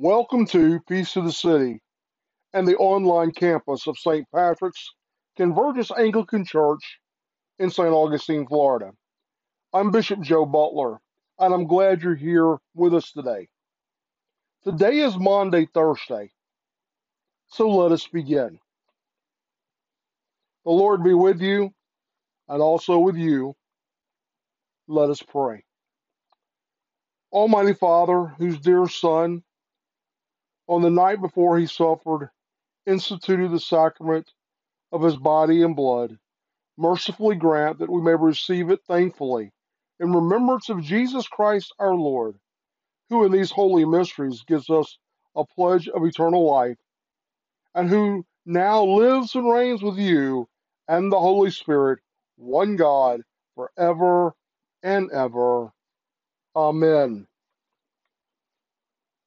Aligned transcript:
Welcome 0.00 0.46
to 0.46 0.78
Peace 0.88 1.16
of 1.16 1.24
the 1.24 1.32
City 1.32 1.80
and 2.52 2.68
the 2.68 2.76
online 2.76 3.32
campus 3.32 3.86
of 3.88 3.98
St. 3.98 4.24
Patrick's 4.32 4.92
Convergence 5.36 5.90
Anglican 5.90 6.44
Church 6.44 7.00
in 7.58 7.68
St. 7.68 7.88
Augustine, 7.88 8.46
Florida. 8.46 8.92
I'm 9.72 9.90
Bishop 9.90 10.20
Joe 10.20 10.46
Butler, 10.46 10.98
and 11.38 11.52
I'm 11.52 11.66
glad 11.66 12.00
you're 12.02 12.14
here 12.14 12.58
with 12.74 12.94
us 12.94 13.10
today. 13.10 13.48
Today 14.68 14.98
is 14.98 15.16
Maundy 15.16 15.66
Thursday, 15.72 16.30
so 17.46 17.70
let 17.70 17.90
us 17.90 18.06
begin. 18.06 18.58
The 20.66 20.70
Lord 20.70 21.02
be 21.02 21.14
with 21.14 21.40
you 21.40 21.72
and 22.48 22.60
also 22.60 22.98
with 22.98 23.16
you. 23.16 23.56
Let 24.86 25.08
us 25.08 25.22
pray. 25.22 25.64
Almighty 27.32 27.72
Father, 27.72 28.26
whose 28.26 28.60
dear 28.60 28.86
Son, 28.88 29.42
on 30.66 30.82
the 30.82 30.90
night 30.90 31.22
before 31.22 31.58
he 31.58 31.64
suffered, 31.64 32.28
instituted 32.84 33.50
the 33.50 33.60
sacrament 33.60 34.30
of 34.92 35.02
his 35.02 35.16
body 35.16 35.62
and 35.62 35.74
blood, 35.74 36.18
mercifully 36.76 37.36
grant 37.36 37.78
that 37.78 37.90
we 37.90 38.02
may 38.02 38.14
receive 38.14 38.68
it 38.68 38.80
thankfully 38.86 39.50
in 39.98 40.12
remembrance 40.12 40.68
of 40.68 40.82
Jesus 40.82 41.26
Christ 41.26 41.74
our 41.78 41.94
Lord, 41.94 42.36
who 43.08 43.24
in 43.24 43.32
these 43.32 43.50
holy 43.50 43.84
mysteries 43.84 44.42
gives 44.46 44.68
us 44.70 44.98
a 45.36 45.44
pledge 45.44 45.88
of 45.88 46.04
eternal 46.04 46.50
life, 46.50 46.76
and 47.74 47.88
who 47.88 48.24
now 48.46 48.84
lives 48.84 49.34
and 49.34 49.50
reigns 49.50 49.82
with 49.82 49.98
you 49.98 50.48
and 50.88 51.12
the 51.12 51.20
Holy 51.20 51.50
Spirit, 51.50 52.00
one 52.36 52.76
God, 52.76 53.22
forever 53.54 54.34
and 54.82 55.10
ever. 55.10 55.70
Amen. 56.56 57.26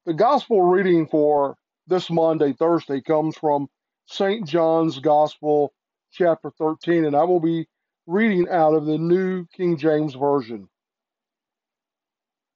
The 0.05 0.13
gospel 0.13 0.61
reading 0.63 1.07
for 1.07 1.55
this 1.87 2.09
Maundy 2.09 2.53
Thursday, 2.53 3.01
comes 3.01 3.37
from 3.37 3.67
St. 4.05 4.47
John's 4.47 4.99
Gospel, 4.99 5.73
chapter 6.11 6.49
13, 6.49 7.05
and 7.05 7.15
I 7.15 7.23
will 7.23 7.39
be 7.39 7.67
reading 8.07 8.47
out 8.49 8.73
of 8.73 8.85
the 8.85 8.97
New 8.97 9.45
King 9.47 9.77
James 9.77 10.15
Version. 10.15 10.69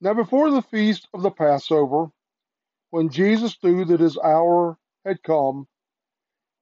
Now, 0.01 0.13
before 0.13 0.51
the 0.51 0.61
feast 0.61 1.07
of 1.13 1.21
the 1.21 1.31
Passover, 1.31 2.07
when 2.91 3.09
Jesus 3.09 3.57
knew 3.63 3.85
that 3.85 3.99
his 3.99 4.17
hour 4.17 4.77
had 5.05 5.23
come, 5.23 5.67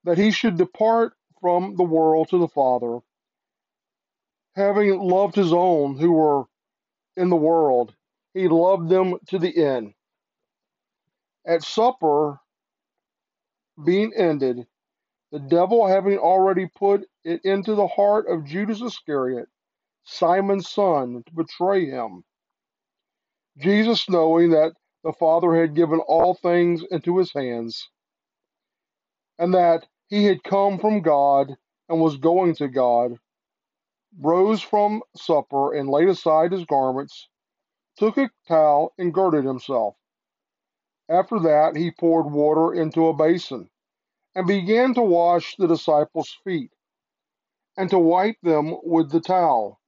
that 0.03 0.17
he 0.17 0.31
should 0.31 0.57
depart 0.57 1.13
from 1.41 1.75
the 1.75 1.83
world 1.83 2.29
to 2.29 2.37
the 2.37 2.47
Father, 2.47 2.99
having 4.55 4.99
loved 4.99 5.35
his 5.35 5.53
own 5.53 5.97
who 5.97 6.11
were 6.13 6.45
in 7.17 7.29
the 7.29 7.35
world, 7.35 7.93
he 8.33 8.47
loved 8.47 8.89
them 8.89 9.17
to 9.27 9.39
the 9.39 9.65
end. 9.65 9.93
At 11.45 11.63
supper 11.63 12.39
being 13.83 14.13
ended, 14.15 14.65
the 15.31 15.39
devil 15.39 15.87
having 15.87 16.17
already 16.17 16.67
put 16.77 17.07
it 17.23 17.43
into 17.43 17.75
the 17.75 17.87
heart 17.87 18.27
of 18.27 18.45
Judas 18.45 18.81
Iscariot, 18.81 19.47
Simon's 20.05 20.69
son, 20.69 21.23
to 21.25 21.33
betray 21.33 21.85
him. 21.85 22.23
Jesus, 23.57 24.09
knowing 24.09 24.49
that 24.51 24.73
the 25.03 25.13
Father 25.13 25.55
had 25.55 25.75
given 25.75 25.99
all 25.99 26.33
things 26.33 26.83
into 26.91 27.17
his 27.17 27.31
hands, 27.33 27.89
and 29.37 29.53
that 29.53 29.85
he 30.07 30.25
had 30.25 30.43
come 30.43 30.79
from 30.79 31.01
God 31.01 31.55
and 31.89 32.01
was 32.01 32.17
going 32.17 32.55
to 32.55 32.67
God, 32.67 33.19
rose 34.19 34.61
from 34.61 35.01
supper 35.15 35.73
and 35.73 35.89
laid 35.89 36.09
aside 36.09 36.51
his 36.51 36.65
garments, 36.65 37.27
took 37.97 38.17
a 38.17 38.29
towel 38.47 38.93
and 38.97 39.13
girded 39.13 39.45
himself. 39.45 39.95
After 41.09 41.39
that, 41.41 41.75
he 41.75 41.91
poured 41.91 42.31
water 42.31 42.73
into 42.73 43.07
a 43.07 43.13
basin 43.13 43.69
and 44.35 44.47
began 44.47 44.93
to 44.95 45.01
wash 45.01 45.55
the 45.57 45.67
disciples' 45.67 46.37
feet 46.43 46.71
and 47.77 47.89
to 47.89 47.99
wipe 47.99 48.37
them 48.41 48.75
with 48.83 49.11
the 49.11 49.21
towel 49.21 49.79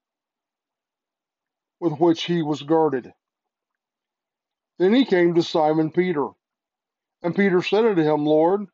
with 1.80 1.94
which 2.00 2.24
he 2.24 2.42
was 2.42 2.62
girded. 2.64 3.14
Then 4.80 4.94
he 4.94 5.06
came 5.06 5.36
to 5.36 5.44
Simon 5.44 5.92
Peter, 5.92 6.30
and 7.24 7.36
Peter 7.36 7.62
said 7.62 7.86
unto 7.86 8.02
him, 8.02 8.26
Lord, 8.26 8.68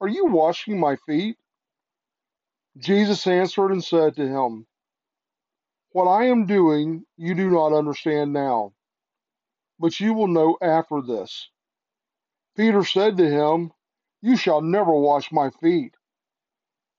are 0.00 0.08
you 0.08 0.26
washing 0.26 0.78
my 0.78 0.96
feet? 1.06 1.36
Jesus 2.78 3.26
answered 3.26 3.72
and 3.72 3.84
said 3.84 4.16
to 4.16 4.26
him, 4.26 4.66
What 5.92 6.06
I 6.06 6.26
am 6.26 6.46
doing 6.46 7.04
you 7.16 7.34
do 7.34 7.50
not 7.50 7.72
understand 7.72 8.32
now, 8.32 8.72
but 9.78 10.00
you 10.00 10.14
will 10.14 10.28
know 10.28 10.56
after 10.62 11.00
this. 11.02 11.50
Peter 12.56 12.84
said 12.84 13.16
to 13.16 13.28
him, 13.28 13.72
You 14.22 14.36
shall 14.36 14.60
never 14.60 14.92
wash 14.92 15.32
my 15.32 15.50
feet. 15.62 15.94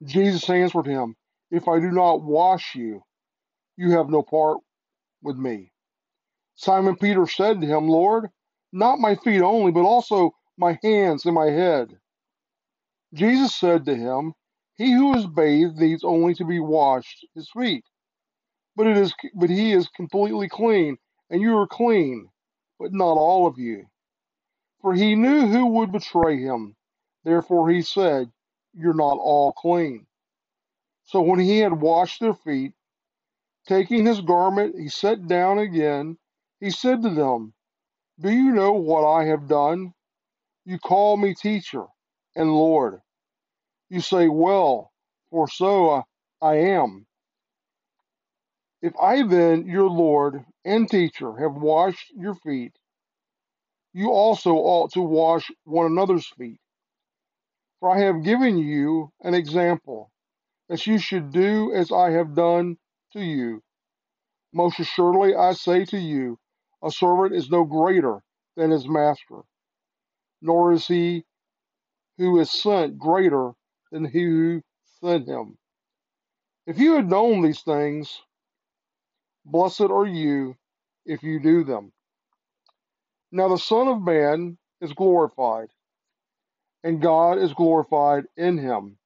Jesus 0.03 0.49
answered 0.49 0.87
him, 0.87 1.15
If 1.51 1.67
I 1.67 1.79
do 1.79 1.91
not 1.91 2.21
wash 2.23 2.75
you, 2.75 3.03
you 3.77 3.91
have 3.91 4.09
no 4.09 4.23
part 4.23 4.59
with 5.23 5.37
me. 5.37 5.71
Simon 6.55 6.95
Peter 6.95 7.27
said 7.27 7.61
to 7.61 7.67
him, 7.67 7.87
Lord, 7.87 8.29
not 8.71 8.99
my 8.99 9.15
feet 9.15 9.41
only, 9.41 9.71
but 9.71 9.83
also 9.83 10.31
my 10.57 10.79
hands 10.83 11.25
and 11.25 11.35
my 11.35 11.49
head. 11.49 11.97
Jesus 13.13 13.55
said 13.55 13.85
to 13.85 13.95
him, 13.95 14.33
He 14.75 14.91
who 14.93 15.15
is 15.15 15.25
bathed 15.27 15.77
needs 15.77 16.03
only 16.03 16.33
to 16.35 16.45
be 16.45 16.59
washed 16.59 17.25
his 17.35 17.49
feet, 17.49 17.85
but 18.75 18.87
it 18.87 18.97
is 18.97 19.13
but 19.33 19.49
he 19.49 19.71
is 19.73 19.87
completely 19.89 20.49
clean, 20.49 20.97
and 21.29 21.41
you 21.41 21.57
are 21.57 21.67
clean, 21.67 22.29
but 22.79 22.93
not 22.93 23.17
all 23.17 23.47
of 23.47 23.57
you. 23.57 23.85
For 24.81 24.93
he 24.93 25.15
knew 25.15 25.47
who 25.47 25.67
would 25.67 25.91
betray 25.91 26.39
him. 26.39 26.75
Therefore 27.23 27.69
he 27.69 27.81
said, 27.81 28.31
You're 28.73 28.93
not 28.93 29.17
all 29.17 29.53
clean. 29.53 30.07
So 31.05 31.21
when 31.21 31.39
he 31.39 31.59
had 31.59 31.73
washed 31.81 32.19
their 32.19 32.33
feet, 32.33 32.73
taking 33.67 34.05
his 34.05 34.21
garment, 34.21 34.75
he 34.77 34.89
sat 34.89 35.27
down 35.27 35.59
again. 35.59 36.17
He 36.65 36.71
said 36.71 37.03
to 37.03 37.11
them, 37.11 37.53
Do 38.19 38.31
you 38.31 38.51
know 38.51 38.71
what 38.71 39.07
I 39.07 39.25
have 39.25 39.47
done? 39.47 39.93
You 40.65 40.79
call 40.79 41.15
me 41.15 41.35
teacher 41.35 41.85
and 42.35 42.51
Lord. 42.51 43.01
You 43.89 44.01
say, 44.01 44.29
Well, 44.29 44.91
for 45.29 45.47
so 45.47 46.01
I 46.41 46.55
am. 46.55 47.05
If 48.81 48.97
I 48.99 49.21
then, 49.21 49.67
your 49.67 49.91
Lord 49.91 50.43
and 50.65 50.89
teacher, 50.89 51.37
have 51.37 51.53
washed 51.53 52.11
your 52.15 52.33
feet, 52.33 52.75
you 53.93 54.09
also 54.09 54.55
ought 54.55 54.91
to 54.93 55.01
wash 55.01 55.51
one 55.65 55.85
another's 55.85 56.25
feet. 56.25 56.59
For 57.79 57.91
I 57.91 57.99
have 57.99 58.23
given 58.23 58.57
you 58.57 59.11
an 59.21 59.35
example, 59.35 60.09
that 60.69 60.87
you 60.87 60.97
should 60.97 61.31
do 61.31 61.71
as 61.75 61.91
I 61.91 62.09
have 62.09 62.33
done 62.33 62.79
to 63.13 63.19
you. 63.21 63.61
Most 64.51 64.79
assuredly 64.79 65.35
I 65.35 65.53
say 65.53 65.85
to 65.85 65.99
you, 65.99 66.39
a 66.85 66.91
servant 66.91 67.33
is 67.33 67.49
no 67.49 67.65
greater 67.65 68.21
than 68.55 68.71
his 68.71 68.87
master, 68.87 69.41
nor 70.41 70.71
is 70.71 70.87
he 70.87 71.25
who 72.17 72.39
is 72.39 72.51
sent 72.51 72.97
greater 72.99 73.51
than 73.91 74.05
he 74.05 74.23
who 74.23 74.61
sent 75.01 75.27
him. 75.27 75.57
If 76.67 76.77
you 76.79 76.93
had 76.93 77.09
known 77.09 77.41
these 77.41 77.61
things, 77.61 78.21
blessed 79.45 79.81
are 79.81 80.05
you 80.05 80.55
if 81.05 81.23
you 81.23 81.39
do 81.39 81.63
them. 81.63 81.91
Now 83.31 83.49
the 83.49 83.57
Son 83.57 83.87
of 83.87 84.01
Man 84.01 84.57
is 84.81 84.93
glorified, 84.93 85.69
and 86.83 87.01
God 87.01 87.39
is 87.39 87.53
glorified 87.53 88.25
in 88.37 88.57
him. 88.57 88.97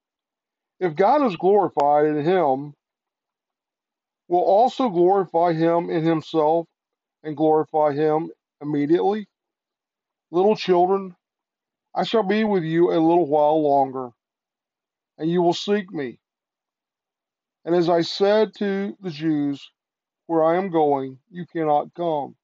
If 0.80 0.96
God 0.96 1.26
is 1.26 1.36
glorified 1.38 2.06
in 2.06 2.26
him, 2.26 2.74
will 4.28 4.44
also 4.44 4.90
glorify 4.90 5.54
him 5.54 5.90
in 5.90 6.06
himself 6.06 6.68
and 7.24 7.36
glorify 7.36 7.94
him 7.94 8.30
immediately. 8.62 9.28
Little 10.32 10.56
children, 10.56 11.16
I 11.96 12.04
shall 12.04 12.24
be 12.24 12.44
with 12.44 12.64
you 12.64 12.92
a 12.92 13.00
little 13.00 13.28
while 13.28 13.62
longer, 13.62 14.12
and 15.18 15.30
you 15.30 15.42
will 15.42 15.54
seek 15.54 15.92
me. 15.92 16.20
And 17.66 17.76
as 17.76 17.90
I 17.90 18.02
said 18.02 18.54
to 18.56 18.96
the 19.02 19.10
Jews, 19.10 19.70
where 20.28 20.44
I 20.44 20.58
am 20.58 20.70
going, 20.70 21.20
you 21.30 21.46
cannot 21.46 21.94
come. 21.94 22.36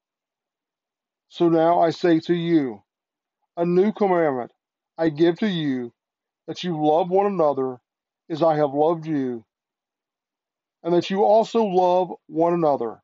So 1.28 1.48
now 1.48 1.80
I 1.80 1.90
say 1.90 2.20
to 2.20 2.34
you, 2.34 2.82
a 3.56 3.64
new 3.64 3.92
commandment 3.92 4.52
I 4.98 5.08
give 5.08 5.38
to 5.38 5.48
you, 5.48 5.92
that 6.46 6.62
you 6.64 6.76
love 6.80 7.10
one 7.10 7.26
another 7.26 7.78
as 8.28 8.42
I 8.42 8.56
have 8.56 8.74
loved 8.74 9.06
you, 9.06 9.44
and 10.82 10.94
that 10.94 11.10
you 11.10 11.24
also 11.24 11.64
love 11.64 12.12
one 12.26 12.54
another. 12.54 13.02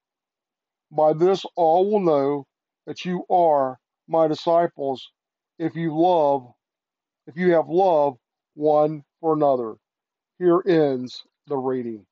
By 0.93 1.15
this 1.15 1.45
all 1.57 1.91
will 1.91 2.01
know 2.01 2.47
that 2.87 3.05
you 3.07 3.25
are 3.31 3.79
my 4.09 4.29
disciples 4.29 5.11
if 5.59 5.77
you 5.77 5.99
love, 5.99 6.53
if 7.27 7.37
you 7.37 7.55
have 7.55 7.69
love 7.69 8.19
one 8.55 9.05
for 9.21 9.35
another. 9.35 9.75
Here 10.39 10.63
ends 10.67 11.25
the 11.49 11.57
reading. 11.57 12.07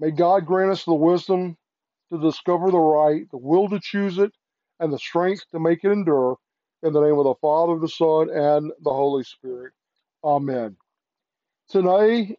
May 0.00 0.10
God 0.10 0.46
grant 0.46 0.72
us 0.72 0.84
the 0.84 0.94
wisdom 0.94 1.56
to 2.12 2.20
discover 2.20 2.70
the 2.70 2.78
right, 2.78 3.30
the 3.30 3.38
will 3.38 3.68
to 3.70 3.80
choose 3.80 4.18
it, 4.18 4.32
and 4.80 4.92
the 4.92 4.98
strength 4.98 5.44
to 5.52 5.60
make 5.60 5.84
it 5.84 5.92
endure. 5.92 6.36
In 6.82 6.92
the 6.92 7.00
name 7.00 7.18
of 7.18 7.24
the 7.24 7.34
Father, 7.40 7.78
the 7.78 7.88
Son, 7.88 8.30
and 8.30 8.72
the 8.82 8.90
Holy 8.90 9.24
Spirit. 9.24 9.72
Amen. 10.24 10.76
Today 11.70 12.36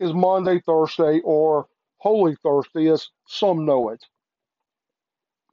is 0.00 0.12
Maundy 0.12 0.60
Thursday, 0.66 1.20
or 1.24 1.66
Holy 1.98 2.36
Thursday, 2.42 2.88
as 2.88 3.08
some 3.26 3.64
know 3.64 3.90
it. 3.90 4.04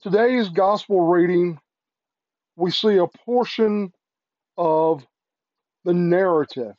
Today's 0.01 0.49
gospel 0.49 1.01
reading, 1.01 1.59
we 2.55 2.71
see 2.71 2.97
a 2.97 3.07
portion 3.07 3.91
of 4.57 5.05
the 5.83 5.93
narrative. 5.93 6.73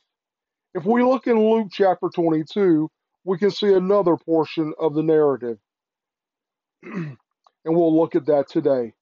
If 0.73 0.85
we 0.85 1.03
look 1.03 1.27
in 1.27 1.37
Luke 1.37 1.67
chapter 1.71 2.07
22, 2.13 2.89
we 3.25 3.37
can 3.37 3.51
see 3.51 3.73
another 3.73 4.15
portion 4.15 4.73
of 4.79 4.93
the 4.93 5.03
narrative. 5.03 5.57
and 6.83 7.17
we'll 7.65 7.97
look 7.97 8.15
at 8.15 8.25
that 8.27 8.47
today. 8.49 8.93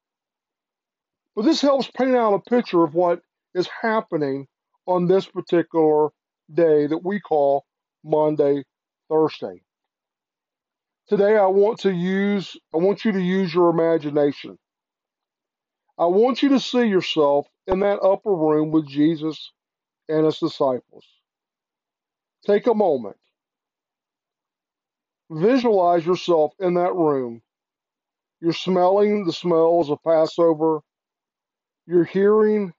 But 1.36 1.44
this 1.44 1.62
helps 1.62 1.92
paint 1.92 2.16
out 2.16 2.34
a 2.34 2.50
picture 2.50 2.84
of 2.84 2.96
what 2.96 3.22
is 3.54 3.68
happening 3.82 4.48
on 4.88 5.08
this 5.08 5.26
particular 5.28 6.10
day 6.54 6.88
that 6.88 7.04
we 7.04 7.20
call 7.20 7.66
Maundy 8.04 8.64
Thursday. 9.10 9.62
Today 11.10 11.38
I 11.38 11.48
want 11.48 11.80
to 11.82 11.94
use 11.94 12.58
I 12.74 12.78
want 12.78 13.06
you 13.06 13.14
to 13.14 13.22
use 13.22 13.54
your 13.54 13.70
imagination. 13.70 14.58
I 16.00 16.06
want 16.08 16.44
you 16.44 16.50
to 16.50 16.60
see 16.62 16.86
yourself 16.88 17.48
in 17.68 17.82
that 17.82 18.02
upper 18.02 18.34
room 18.36 18.72
with 18.72 18.88
Jesus 18.88 19.52
and 20.10 20.26
his 20.26 20.40
disciples. 20.40 21.06
Take 22.46 22.68
a 22.68 22.74
moment. 22.76 23.18
Visualize 25.32 26.06
yourself 26.06 26.54
in 26.60 26.76
that 26.76 26.96
room. 26.96 27.42
You're 28.42 28.54
smelling 28.54 29.26
the 29.26 29.34
smells 29.34 29.90
of 29.92 30.00
Passover. 30.04 30.82
You're 31.88 32.06
hearing 32.06 32.74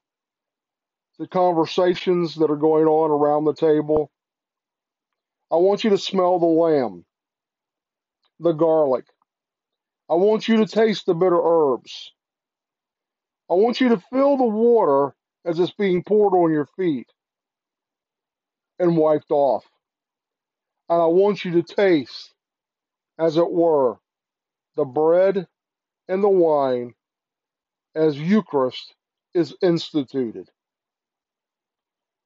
the 1.18 1.28
conversations 1.28 2.36
that 2.36 2.50
are 2.50 2.56
going 2.56 2.86
on 2.86 3.10
around 3.10 3.44
the 3.44 3.54
table. 3.54 4.10
I 5.52 5.56
want 5.56 5.84
you 5.84 5.90
to 5.90 5.98
smell 5.98 6.38
the 6.40 6.46
lamb, 6.46 7.04
the 8.40 8.52
garlic. 8.52 9.06
I 10.10 10.14
want 10.14 10.48
you 10.48 10.58
to 10.58 10.66
taste 10.66 11.06
the 11.06 11.14
bitter 11.14 11.40
herbs. 11.42 12.12
I 13.50 13.54
want 13.54 13.80
you 13.80 13.90
to 13.90 13.98
feel 14.12 14.36
the 14.36 14.44
water 14.44 15.14
as 15.44 15.60
it's 15.60 15.72
being 15.72 16.02
poured 16.02 16.34
on 16.34 16.52
your 16.52 16.66
feet 16.76 17.08
and 18.78 18.96
wiped 18.96 19.30
off. 19.30 19.64
And 20.88 21.00
I 21.02 21.06
want 21.06 21.44
you 21.44 21.52
to 21.52 21.62
taste, 21.62 22.34
as 23.18 23.36
it 23.36 23.50
were, 23.50 23.96
the 24.76 24.84
bread 24.84 25.46
and 26.08 26.24
the 26.24 26.28
wine 26.28 26.94
as 27.94 28.18
Eucharist 28.18 28.94
is 29.34 29.54
instituted. 29.62 30.48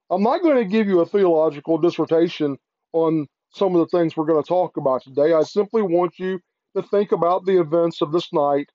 I'm 0.09 0.23
not 0.23 0.43
going 0.43 0.57
to 0.57 0.65
give 0.65 0.87
you 0.87 1.01
a 1.01 1.05
theological 1.05 1.77
dissertation 1.79 2.57
on 2.93 3.27
some 3.53 3.75
of 3.75 3.79
the 3.79 3.97
things 3.97 4.15
we're 4.15 4.25
going 4.25 4.41
to 4.41 4.47
talk 4.47 4.77
about 4.77 5.03
today. 5.03 5.33
I 5.33 5.43
simply 5.43 5.81
want 5.81 6.19
you 6.19 6.39
to 6.75 6.83
think 6.83 7.11
about 7.11 7.45
the 7.45 7.59
events 7.59 8.01
of 8.01 8.11
this 8.11 8.31
night 8.33 8.69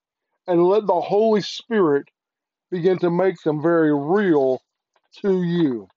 and 0.46 0.64
let 0.64 0.86
the 0.86 1.00
Holy 1.00 1.40
Spirit 1.40 2.08
begin 2.70 2.98
to 2.98 3.10
make 3.10 3.40
them 3.42 3.62
very 3.62 3.94
real 3.94 4.60
to 5.22 5.42
you. 5.42 5.88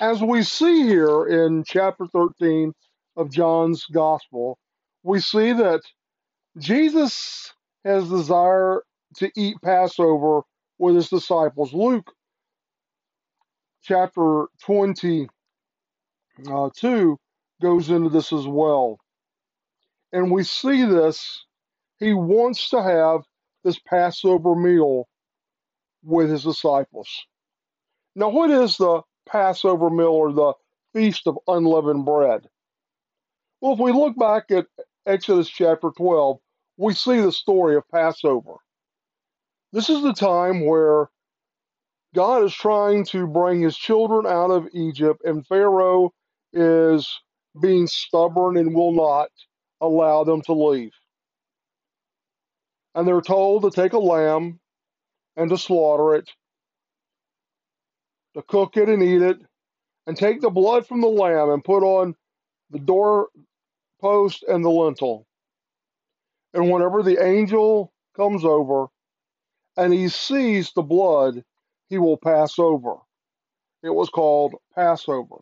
As 0.00 0.22
we 0.22 0.42
see 0.42 0.82
here 0.82 1.26
in 1.26 1.64
chapter 1.64 2.06
13 2.06 2.72
of 3.16 3.30
John's 3.30 3.86
Gospel, 3.86 4.58
we 5.02 5.20
see 5.20 5.52
that 5.52 5.82
Jesus 6.58 7.52
has 7.84 8.08
desire 8.08 8.82
to 9.16 9.30
eat 9.36 9.56
Passover 9.62 10.42
with 10.78 10.96
his 10.96 11.08
disciples. 11.08 11.72
Luke 11.72 12.12
chapter 13.82 14.46
Uh, 16.40 16.70
22 16.78 17.18
goes 17.62 17.90
into 17.90 18.10
this 18.10 18.32
as 18.32 18.46
well. 18.46 18.98
And 20.12 20.30
we 20.30 20.44
see 20.44 20.84
this. 20.84 21.44
He 21.98 22.12
wants 22.12 22.70
to 22.70 22.82
have 22.82 23.22
this 23.64 23.78
Passover 23.78 24.54
meal 24.54 25.08
with 26.04 26.30
his 26.30 26.44
disciples. 26.44 27.08
Now, 28.14 28.28
what 28.28 28.50
is 28.50 28.76
the 28.76 29.02
Passover 29.26 29.90
meal 29.90 30.08
or 30.08 30.32
the 30.32 30.52
Feast 30.92 31.26
of 31.26 31.38
Unleavened 31.48 32.04
Bread? 32.04 32.46
Well, 33.60 33.72
if 33.72 33.78
we 33.80 33.92
look 33.92 34.16
back 34.18 34.50
at 34.50 34.66
Exodus 35.06 35.48
chapter 35.48 35.90
12, 35.96 36.38
we 36.76 36.92
see 36.92 37.20
the 37.20 37.32
story 37.32 37.76
of 37.76 37.88
Passover. 37.90 38.56
This 39.72 39.88
is 39.88 40.02
the 40.02 40.12
time 40.12 40.66
where 40.66 41.08
God 42.14 42.44
is 42.44 42.54
trying 42.54 43.04
to 43.06 43.26
bring 43.26 43.62
his 43.62 43.76
children 43.76 44.26
out 44.26 44.50
of 44.50 44.68
Egypt, 44.72 45.22
and 45.24 45.46
Pharaoh 45.46 46.12
is 46.56 47.08
being 47.60 47.86
stubborn 47.86 48.56
and 48.56 48.74
will 48.74 48.92
not 48.92 49.28
allow 49.80 50.24
them 50.24 50.42
to 50.42 50.52
leave. 50.52 50.92
And 52.94 53.06
they're 53.06 53.20
told 53.20 53.62
to 53.62 53.70
take 53.70 53.92
a 53.92 53.98
lamb 53.98 54.58
and 55.36 55.50
to 55.50 55.58
slaughter 55.58 56.14
it, 56.14 56.30
to 58.34 58.42
cook 58.42 58.76
it 58.76 58.88
and 58.88 59.02
eat 59.02 59.22
it, 59.22 59.38
and 60.06 60.16
take 60.16 60.40
the 60.40 60.50
blood 60.50 60.86
from 60.86 61.00
the 61.02 61.08
lamb 61.08 61.50
and 61.50 61.62
put 61.62 61.82
on 61.82 62.14
the 62.70 62.78
doorpost 62.78 64.44
and 64.48 64.64
the 64.64 64.70
lintel. 64.70 65.26
And 66.54 66.70
whenever 66.70 67.02
the 67.02 67.22
angel 67.22 67.92
comes 68.16 68.44
over 68.44 68.86
and 69.76 69.92
he 69.92 70.08
sees 70.08 70.72
the 70.72 70.82
blood, 70.82 71.44
he 71.90 71.98
will 71.98 72.16
pass 72.16 72.58
over. 72.58 72.96
It 73.82 73.90
was 73.90 74.08
called 74.08 74.54
Passover. 74.74 75.36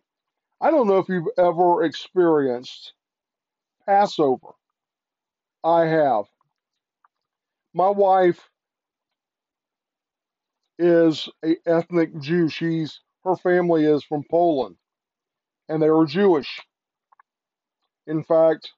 I 0.60 0.70
don't 0.70 0.86
know 0.88 0.98
if 0.98 1.08
you've 1.08 1.28
ever 1.38 1.84
experienced 1.84 2.94
Passover. 3.86 4.48
I 5.64 5.86
have. 5.86 6.24
My 7.74 7.88
wife 7.88 8.48
is 10.78 11.28
a 11.44 11.56
ethnic 11.66 12.18
Jew. 12.20 12.48
She's 12.48 13.00
her 13.24 13.36
family 13.36 13.84
is 13.84 14.04
from 14.04 14.24
Poland 14.30 14.76
and 15.68 15.82
they 15.82 15.90
were 15.90 16.06
Jewish. 16.06 16.60
In 18.06 18.22
fact, 18.22 18.72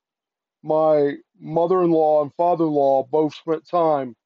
my 0.62 1.14
mother-in-law 1.40 2.22
and 2.22 2.34
father-in-law 2.34 3.04
both 3.10 3.34
spent 3.34 3.68
time 3.68 4.16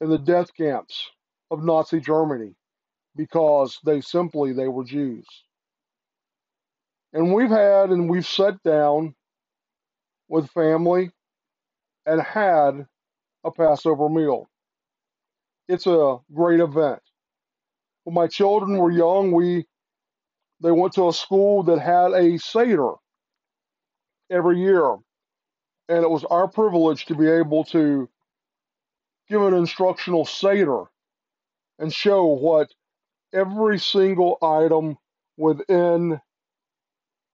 in 0.00 0.10
the 0.10 0.18
death 0.18 0.54
camps 0.54 1.10
of 1.50 1.64
Nazi 1.64 2.00
Germany 2.00 2.54
because 3.16 3.78
they 3.84 4.00
simply 4.00 4.52
they 4.52 4.68
were 4.68 4.84
Jews. 4.84 5.26
And 7.12 7.34
we've 7.34 7.50
had 7.50 7.90
and 7.90 8.08
we've 8.08 8.26
sat 8.26 8.62
down 8.62 9.14
with 10.28 10.50
family 10.50 11.10
and 12.06 12.20
had 12.20 12.86
a 13.44 13.50
Passover 13.50 14.08
meal. 14.08 14.48
It's 15.68 15.86
a 15.86 16.18
great 16.32 16.60
event. 16.60 17.00
When 18.04 18.14
my 18.14 18.26
children 18.26 18.76
were 18.76 18.90
young, 18.90 19.32
we 19.32 19.66
they 20.60 20.70
went 20.70 20.92
to 20.94 21.08
a 21.08 21.12
school 21.12 21.62
that 21.64 21.80
had 21.80 22.12
a 22.12 22.38
Seder 22.38 22.92
every 24.30 24.60
year 24.60 24.96
and 25.90 26.04
it 26.04 26.08
was 26.10 26.24
our 26.26 26.46
privilege 26.46 27.06
to 27.06 27.16
be 27.16 27.28
able 27.28 27.64
to 27.64 28.08
give 29.28 29.42
an 29.42 29.54
instructional 29.54 30.24
Seder 30.24 30.84
and 31.80 31.92
show 31.92 32.26
what 32.26 32.70
every 33.34 33.78
single 33.78 34.38
item 34.40 34.96
within 35.36 36.20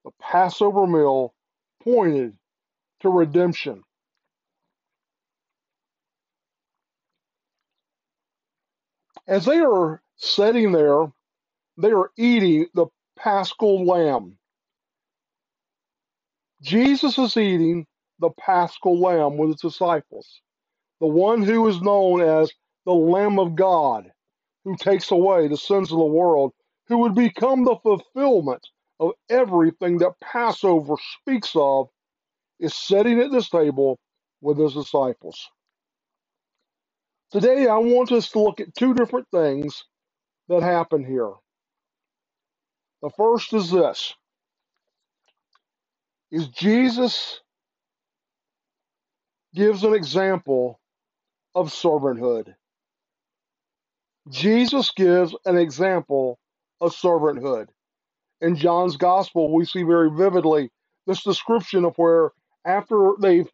the 0.07 0.13
Passover 0.21 0.87
meal 0.87 1.35
pointed 1.83 2.39
to 3.01 3.09
redemption. 3.09 3.83
As 9.27 9.47
they 9.47 9.59
are 9.59 10.01
sitting 10.15 10.71
there, 10.71 11.13
they 11.77 11.91
are 11.91 12.13
eating 12.17 12.69
the 12.75 12.87
paschal 13.19 13.85
lamb. 13.85 14.39
Jesus 16.63 17.19
is 17.19 17.37
eating 17.37 17.85
the 18.21 18.31
paschal 18.39 19.01
lamb 19.01 19.37
with 19.37 19.51
his 19.51 19.61
disciples, 19.61 20.41
the 21.01 21.09
one 21.09 21.43
who 21.43 21.67
is 21.67 21.83
known 21.83 22.21
as 22.21 22.53
the 22.85 22.95
Lamb 22.95 23.41
of 23.41 23.57
God, 23.57 24.13
who 24.65 24.77
takes 24.77 25.11
away 25.11 25.49
the 25.49 25.57
sins 25.57 25.91
of 25.91 25.99
the 25.99 26.05
world, 26.05 26.53
who 26.87 26.99
would 26.99 27.17
become 27.17 27.65
the 27.65 27.77
fulfillment 27.83 28.65
of 29.01 29.13
everything 29.31 29.99
that 29.99 30.15
Passover 30.23 30.97
speaks 31.23 31.53
of, 31.57 31.89
is 32.61 32.75
sitting 32.75 33.21
at 33.21 33.33
this 33.33 33.51
table 33.51 33.99
with 34.43 34.59
his 34.59 34.75
disciples. 34.75 35.49
Today, 37.33 37.69
I 37.69 37.79
want 37.79 38.13
us 38.13 38.31
to 38.31 38.41
look 38.41 38.61
at 38.61 38.75
two 38.75 38.95
different 38.95 39.29
things 39.33 39.85
that 40.49 40.63
happen 40.63 41.05
here. 41.05 41.33
The 43.03 43.11
first 43.17 43.53
is 43.55 43.71
this 43.71 44.15
is 46.33 46.49
Jesus 46.49 47.41
gives 49.55 49.85
an 49.85 49.95
example 49.95 50.81
of 51.55 51.69
servanthood. 51.71 52.55
Jesus 54.31 54.93
gives 54.93 55.35
an 55.47 55.59
example 55.59 56.39
of 56.81 56.93
servanthood. 56.95 57.69
In 58.41 58.57
John's 58.57 58.97
gospel, 58.97 59.53
we 59.53 59.65
see 59.65 59.83
very 59.83 60.11
vividly 60.11 60.71
this 61.07 61.23
description 61.23 61.85
of 61.85 61.97
where 61.97 62.31
after 62.65 63.13
they've 63.21 63.49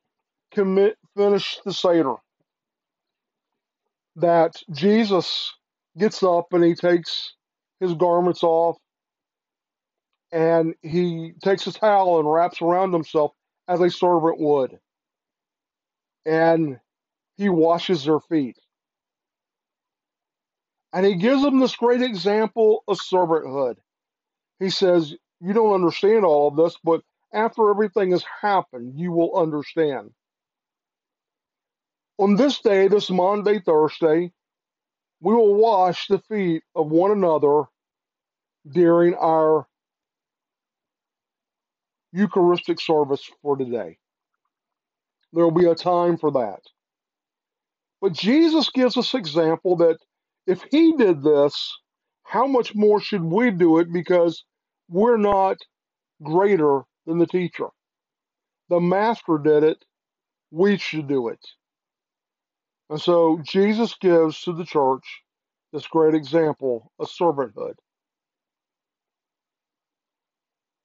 commit 0.53 0.97
finished 1.17 1.61
the 1.65 1.73
Seder, 1.73 2.15
that 4.17 4.57
Jesus 4.71 5.53
gets 5.99 6.23
up 6.23 6.53
and 6.53 6.65
he 6.65 6.75
takes 6.75 7.35
his 7.81 7.95
garments 7.95 8.43
off 8.43 8.79
and 10.33 10.75
he 10.83 11.33
takes 11.43 11.67
a 11.67 11.73
towel 11.73 12.19
and 12.19 12.31
wraps 12.31 12.63
around 12.63 12.93
himself 12.93 13.33
as 13.69 13.81
a 13.81 13.91
servant 13.91 14.41
would. 14.41 14.79
And 16.25 16.79
he 17.37 17.49
washes 17.49 18.05
their 18.05 18.21
feet. 18.21 18.57
And 20.93 21.05
he 21.07 21.17
gives 21.17 21.43
them 21.43 21.61
this 21.61 21.77
great 21.77 22.03
example 22.03 22.85
of 22.89 22.99
servanthood. 22.99 23.77
He 24.63 24.71
says, 24.71 25.13
You 25.41 25.53
don't 25.53 25.75
understand 25.75 26.25
all 26.25 26.47
of 26.49 26.57
this, 26.57 26.77
but 26.85 27.03
after 27.35 27.69
everything 27.69 28.13
has 28.13 28.25
happened, 28.41 28.95
you 28.97 29.11
will 29.11 29.37
understand. 29.37 30.13
On 32.19 32.37
this 32.37 32.61
day, 32.61 32.87
this 32.87 33.11
Maundy 33.11 33.59
Thursday, 33.59 34.31
we 35.21 35.35
will 35.35 35.57
wash 35.57 36.07
the 36.07 36.21
feet 36.21 36.63
of 36.77 36.93
one 36.93 37.11
another 37.11 37.65
during 38.71 39.15
our 39.15 39.67
Eucharistic 42.13 42.81
service 42.81 43.29
for 43.43 43.57
today. 43.57 43.99
There 45.33 45.43
will 45.43 45.51
be 45.51 45.67
a 45.67 45.75
time 45.75 46.19
for 46.19 46.31
that. 46.33 46.61
But 48.01 48.13
Jesus 48.13 48.71
gives 48.71 48.97
us 48.97 49.15
example 49.15 49.77
that 49.79 49.99
if 50.47 50.63
he 50.71 50.97
did 50.97 51.25
this, 51.25 51.73
how 52.23 52.47
much 52.47 52.77
more 52.77 53.01
should 53.01 53.23
we 53.25 53.51
do 53.51 53.79
it 53.79 53.93
because 53.93 54.45
we're 54.93 55.17
not 55.17 55.59
greater 56.23 56.83
than 57.07 57.19
the 57.19 57.27
teacher. 57.27 57.69
The 58.69 58.81
master 58.81 59.39
did 59.39 59.65
it, 59.65 59.85
we 60.51 60.77
should 60.77 61.09
do 61.09 61.29
it. 61.29 61.45
And 62.91 63.01
so 63.01 63.41
Jesus 63.43 63.95
gives 64.01 64.43
to 64.43 64.53
the 64.53 64.65
church 64.65 65.23
this 65.73 65.87
great 65.87 66.15
example 66.15 66.93
of 66.99 67.09
servanthood. 67.09 67.75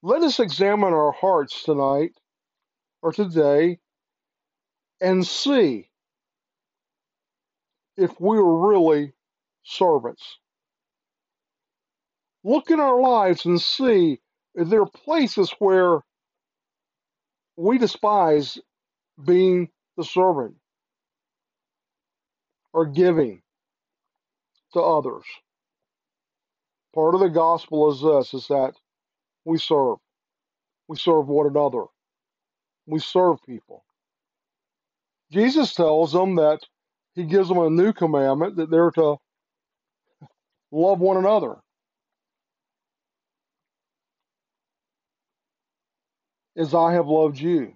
Let 0.02 0.22
us 0.22 0.40
examine 0.40 0.94
our 0.94 1.12
hearts 1.12 1.64
tonight 1.64 2.12
or 3.02 3.12
today 3.12 3.78
and 5.00 5.26
see 5.26 5.90
if 7.96 8.18
we 8.20 8.38
are 8.38 8.68
really 8.68 9.12
servants. 9.64 10.38
Look 12.48 12.70
in 12.70 12.80
our 12.80 12.98
lives 12.98 13.44
and 13.44 13.60
see 13.60 14.20
if 14.54 14.70
there 14.70 14.80
are 14.80 14.90
places 15.04 15.54
where 15.58 16.00
we 17.58 17.76
despise 17.76 18.58
being 19.22 19.68
the 19.98 20.04
servant 20.04 20.54
or 22.72 22.86
giving 22.86 23.42
to 24.72 24.80
others. 24.80 25.24
Part 26.94 27.14
of 27.14 27.20
the 27.20 27.28
gospel 27.28 27.92
is 27.92 28.00
this 28.00 28.32
is 28.32 28.48
that 28.48 28.72
we 29.44 29.58
serve. 29.58 29.98
We 30.88 30.96
serve 30.96 31.28
one 31.28 31.48
another. 31.48 31.84
We 32.86 32.98
serve 32.98 33.44
people. 33.44 33.84
Jesus 35.30 35.74
tells 35.74 36.12
them 36.12 36.36
that 36.36 36.60
he 37.14 37.24
gives 37.24 37.50
them 37.50 37.58
a 37.58 37.68
new 37.68 37.92
commandment 37.92 38.56
that 38.56 38.70
they're 38.70 38.92
to 38.92 39.16
love 40.72 41.00
one 41.00 41.18
another. 41.18 41.56
As 46.58 46.74
I 46.74 46.94
have 46.94 47.06
loved 47.06 47.38
you. 47.38 47.72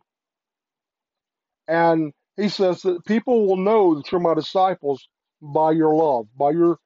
And 1.69 2.12
he 2.37 2.49
says 2.49 2.83
that 2.83 3.05
people 3.07 3.47
will 3.47 3.57
know 3.57 3.95
that 3.95 4.11
you're 4.11 4.21
my 4.21 4.35
disciples 4.35 5.09
by 5.41 5.73
your 5.73 5.95
love, 5.95 6.27
by 6.37 6.51
your 6.51 6.79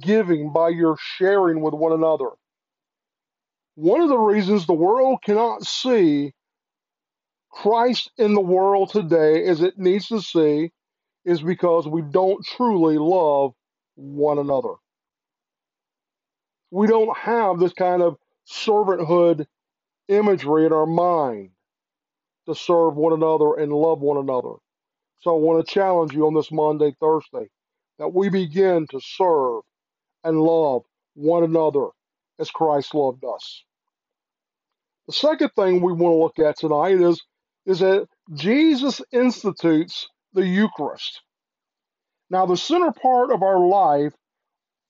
giving, 0.00 0.52
by 0.52 0.68
your 0.68 0.96
sharing 1.00 1.62
with 1.62 1.74
one 1.74 1.92
another. 1.92 2.28
One 3.74 4.02
of 4.02 4.10
the 4.10 4.18
reasons 4.18 4.66
the 4.66 4.74
world 4.74 5.20
cannot 5.24 5.64
see 5.64 6.32
Christ 7.50 8.10
in 8.18 8.34
the 8.34 8.40
world 8.40 8.90
today 8.90 9.44
as 9.46 9.62
it 9.62 9.78
needs 9.78 10.08
to 10.08 10.20
see 10.20 10.70
is 11.24 11.42
because 11.42 11.88
we 11.88 12.02
don't 12.02 12.44
truly 12.44 12.98
love 12.98 13.52
one 13.96 14.38
another. 14.38 14.74
We 16.70 16.86
don't 16.86 17.16
have 17.16 17.58
this 17.58 17.72
kind 17.72 18.02
of 18.02 18.16
servanthood 18.50 19.46
imagery 20.10 20.66
in 20.66 20.72
our 20.72 20.86
mind 20.86 21.50
to 22.46 22.54
serve 22.54 22.96
one 22.96 23.12
another 23.12 23.54
and 23.54 23.72
love 23.72 24.00
one 24.00 24.18
another. 24.18 24.54
So 25.20 25.36
I 25.36 25.38
want 25.38 25.66
to 25.66 25.72
challenge 25.72 26.12
you 26.14 26.26
on 26.26 26.34
this 26.34 26.50
Maundy 26.52 26.94
Thursday, 27.00 27.48
that 27.98 28.14
we 28.14 28.28
begin 28.28 28.86
to 28.90 29.00
serve 29.00 29.62
and 30.24 30.40
love 30.40 30.82
one 31.14 31.44
another 31.44 31.88
as 32.38 32.50
Christ 32.50 32.94
loved 32.94 33.24
us. 33.24 33.64
The 35.06 35.12
second 35.14 35.50
thing 35.56 35.82
we 35.82 35.92
want 35.92 36.14
to 36.14 36.42
look 36.42 36.48
at 36.48 36.58
tonight 36.58 37.00
is, 37.00 37.22
is 37.66 37.80
that 37.80 38.08
Jesus 38.34 39.02
institutes 39.12 40.08
the 40.32 40.46
Eucharist. 40.46 41.22
Now, 42.30 42.46
the 42.46 42.56
center 42.56 42.92
part 42.92 43.30
of 43.32 43.42
our 43.42 43.58
life 43.58 44.14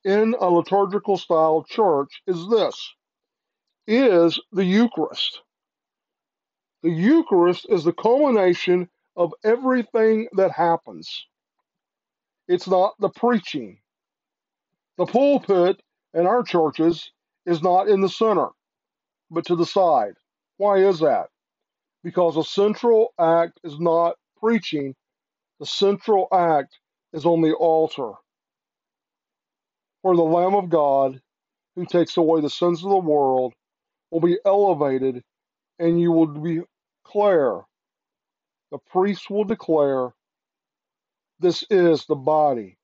in 0.04 0.34
a 0.40 0.48
liturgical 0.48 1.16
style 1.18 1.64
church 1.68 2.22
is 2.26 2.48
this 2.50 2.94
is 3.87 4.40
the 4.52 4.64
Eucharist. 4.64 5.40
The 6.82 6.90
Eucharist 6.90 7.66
is 7.68 7.84
the 7.84 7.92
culmination 7.92 8.88
of 9.16 9.34
everything 9.44 10.28
that 10.37 10.52
happens. 10.52 11.26
It's 12.49 12.68
not 12.68 12.94
the 13.00 13.10
preaching. 13.10 13.78
The 14.99 15.06
pulpit 15.06 15.82
in 16.14 16.26
our 16.26 16.42
churches 16.42 17.10
is 17.46 17.62
not 17.62 17.88
in 17.88 18.00
the 18.00 18.08
center, 18.08 18.49
but 19.30 19.46
to 19.46 19.56
the 19.56 19.66
side. 19.66 20.14
Why 20.58 20.78
is 20.78 21.00
that? 21.00 21.28
Because 22.04 22.37
the 22.37 22.44
central 22.44 23.14
act 23.18 23.60
is 23.64 23.78
not 23.80 24.16
preaching, 24.40 24.94
the 25.58 25.66
central 25.66 26.28
act 26.32 26.78
is 27.12 27.26
on 27.26 27.42
the 27.42 27.54
altar. 27.54 28.12
Where 30.02 30.16
the 30.16 30.22
Lamb 30.22 30.54
of 30.54 30.70
God, 30.70 31.20
who 31.76 31.87
takes 31.87 32.16
away 32.16 32.40
the 32.40 32.50
sins 32.50 32.82
of 32.84 32.90
the 32.90 32.96
world, 32.99 33.54
will 34.11 34.21
be 34.21 34.38
elevated, 34.47 35.23
and 35.79 36.00
you 36.00 36.12
will 36.12 36.26
declare 37.05 37.62
the 38.73 38.79
priest 38.90 39.31
will 39.31 39.45
declare, 39.45 40.11
This 41.40 41.64
is 41.71 42.07
the 42.07 42.17
body 42.17 42.79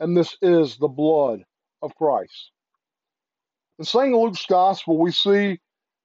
and 0.00 0.16
this 0.16 0.36
is 0.42 0.76
the 0.76 0.88
blood 0.88 1.44
of 1.82 1.94
Christ. 1.96 2.52
In 3.78 3.84
St. 3.84 4.12
Luke's 4.12 4.46
Gospel, 4.46 4.98
we 4.98 5.12
see 5.12 5.58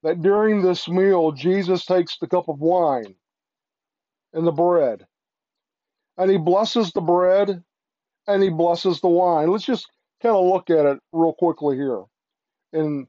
that 0.04 0.22
during 0.22 0.62
this 0.62 0.88
meal, 0.88 1.32
Jesus 1.32 1.86
takes 1.86 2.18
the 2.18 2.28
cup 2.28 2.50
of 2.50 2.60
wine 2.60 3.16
and 4.34 4.46
the 4.46 4.52
bread, 4.52 5.06
and 6.18 6.30
he 6.30 6.38
blesses 6.38 6.92
the 6.92 7.02
bread 7.02 7.64
and 8.28 8.44
he 8.44 8.50
blesses 8.50 9.02
the 9.02 9.08
wine. 9.08 9.50
Let's 9.50 9.66
just 9.66 9.88
kind 10.22 10.36
of 10.36 10.46
look 10.46 10.70
at 10.70 10.86
it 10.86 11.00
real 11.12 11.34
quickly 11.34 11.76
here. 11.78 12.04
In 12.74 13.08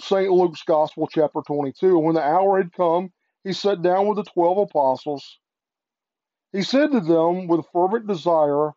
St. 0.00 0.30
Luke's 0.30 0.62
Gospel, 0.62 1.08
chapter 1.10 1.40
22, 1.46 1.96
And 1.96 2.04
when 2.04 2.14
the 2.14 2.22
hour 2.22 2.58
had 2.58 2.72
come, 2.72 3.12
he 3.44 3.52
sat 3.52 3.82
down 3.82 4.06
with 4.06 4.16
the 4.16 4.24
twelve 4.24 4.58
apostles 4.58 5.38
he 6.52 6.62
said 6.62 6.92
to 6.92 7.00
them 7.00 7.46
with 7.46 7.66
fervent 7.72 8.06
desire, 8.06 8.72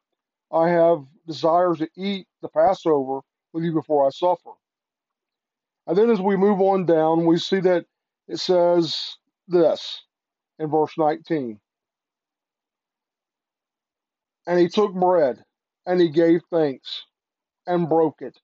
I 0.52 0.70
have 0.70 1.06
desires 1.26 1.80
to 1.80 1.90
eat 1.96 2.28
the 2.42 2.50
Passover 2.50 3.22
with 3.54 3.64
you 3.64 3.74
before 3.74 4.06
I 4.06 4.10
suffer. 4.10 4.52
And 5.88 5.98
then 5.98 6.10
as 6.10 6.20
we 6.20 6.36
move 6.36 6.60
on 6.60 6.86
down, 6.86 7.26
we 7.26 7.38
see 7.38 7.60
that 7.62 7.86
it 8.28 8.40
says 8.40 9.16
this 9.48 10.04
in 10.60 10.70
verse 10.70 10.94
19. 10.98 11.60
And 14.48 14.60
he 14.60 14.68
took 14.68 14.94
bread, 14.94 15.44
and 15.86 16.02
he 16.02 16.10
gave 16.10 16.42
thanks, 16.52 17.04
and 17.68 17.88
broke 17.88 18.22
it, 18.22 18.38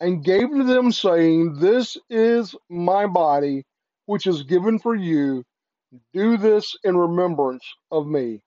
and 0.00 0.24
gave 0.24 0.50
to 0.50 0.64
them, 0.64 0.92
saying, 0.92 1.56
This 1.60 1.96
is 2.10 2.54
my 2.70 3.06
body, 3.06 3.64
which 4.06 4.26
is 4.26 4.42
given 4.44 4.78
for 4.78 4.94
you. 4.94 5.44
Do 6.14 6.36
this 6.38 6.76
in 6.84 6.96
remembrance 6.96 7.64
of 7.92 8.06
me. 8.06 8.42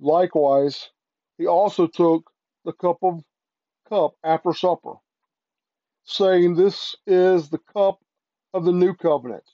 Likewise, 0.00 0.90
he 1.38 1.46
also 1.46 1.86
took 1.88 2.30
the 2.64 2.72
cup 2.74 2.98
of 3.02 3.22
cup 3.88 4.12
after 4.24 4.52
supper, 4.54 4.94
saying, 6.04 6.56
This 6.56 6.96
is 7.06 7.50
the 7.50 7.60
cup 7.74 7.98
of 8.54 8.64
the 8.64 8.72
new 8.72 8.94
covenant. 8.94 9.44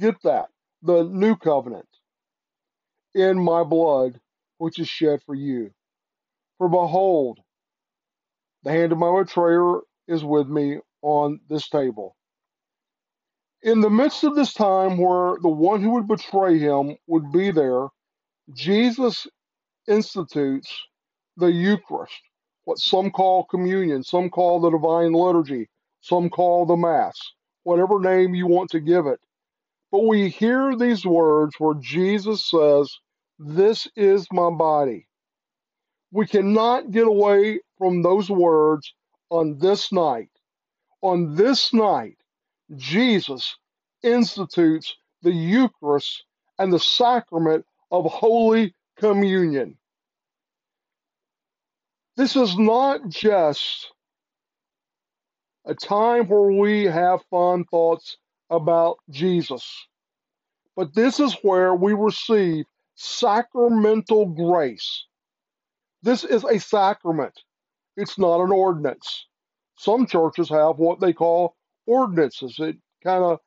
Get 0.00 0.16
that, 0.24 0.48
the 0.82 1.04
new 1.04 1.36
covenant 1.36 1.88
in 3.14 3.38
my 3.38 3.64
blood, 3.64 4.20
which 4.58 4.78
is 4.78 4.88
shed 4.88 5.22
for 5.26 5.34
you. 5.34 5.70
For 6.58 6.68
behold, 6.68 7.40
the 8.64 8.72
hand 8.72 8.92
of 8.92 8.98
my 8.98 9.22
betrayer 9.22 9.80
is 10.08 10.24
with 10.24 10.48
me 10.48 10.78
on 11.02 11.40
this 11.48 11.68
table. 11.68 12.16
In 13.62 13.80
the 13.80 13.90
midst 13.90 14.24
of 14.24 14.36
this 14.36 14.54
time 14.54 14.98
where 14.98 15.36
the 15.42 15.48
one 15.48 15.82
who 15.82 15.90
would 15.92 16.08
betray 16.08 16.58
him 16.58 16.96
would 17.06 17.32
be 17.32 17.50
there, 17.50 17.88
Jesus 18.54 19.26
institutes 19.88 20.72
the 21.38 21.52
Eucharist, 21.52 22.14
what 22.64 22.78
some 22.78 23.10
call 23.10 23.44
communion, 23.46 24.02
some 24.04 24.30
call 24.30 24.60
the 24.60 24.70
divine 24.70 25.12
liturgy, 25.12 25.68
some 26.02 26.30
call 26.30 26.66
the 26.66 26.76
Mass, 26.76 27.18
whatever 27.64 28.00
name 28.00 28.34
you 28.34 28.46
want 28.46 28.70
to 28.70 28.80
give 28.80 29.06
it. 29.06 29.20
But 29.92 30.06
we 30.06 30.30
hear 30.30 30.76
these 30.76 31.06
words 31.06 31.54
where 31.58 31.74
Jesus 31.76 32.50
says, 32.50 32.90
This 33.38 33.88
is 33.96 34.26
my 34.32 34.50
body. 34.50 35.08
We 36.12 36.26
cannot 36.26 36.90
get 36.90 37.06
away 37.06 37.60
from 37.78 38.02
those 38.02 38.28
words 38.30 38.92
on 39.30 39.58
this 39.58 39.92
night. 39.92 40.30
On 41.02 41.34
this 41.34 41.72
night, 41.72 42.16
Jesus 42.76 43.56
institutes 44.02 44.96
the 45.22 45.32
Eucharist 45.32 46.24
and 46.58 46.72
the 46.72 46.78
sacrament 46.78 47.64
of 47.90 48.04
Holy 48.06 48.74
Communion. 48.98 49.76
This 52.16 52.36
is 52.36 52.58
not 52.58 53.08
just 53.08 53.92
a 55.64 55.74
time 55.74 56.26
where 56.28 56.50
we 56.52 56.84
have 56.84 57.20
fun 57.30 57.64
thoughts 57.64 58.16
about 58.50 58.96
Jesus, 59.10 59.64
but 60.76 60.94
this 60.94 61.20
is 61.20 61.36
where 61.42 61.74
we 61.74 61.94
receive 61.94 62.66
sacramental 62.94 64.26
grace. 64.26 65.06
This 66.02 66.24
is 66.24 66.44
a 66.44 66.58
sacrament, 66.58 67.38
it's 67.96 68.18
not 68.18 68.42
an 68.42 68.52
ordinance. 68.52 69.26
Some 69.76 70.06
churches 70.06 70.48
have 70.48 70.78
what 70.78 71.00
they 71.00 71.12
call 71.12 71.56
ordinances. 71.86 72.56
It 72.58 72.76
kind 73.02 73.24
of 73.24 73.38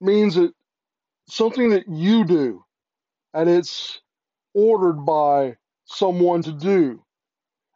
means 0.00 0.34
that 0.34 0.52
something 1.28 1.70
that 1.70 1.88
you 1.88 2.24
do 2.24 2.64
and 3.34 3.48
it's 3.50 4.00
ordered 4.54 5.04
by 5.04 5.56
someone 5.86 6.42
to 6.42 6.52
do. 6.52 7.02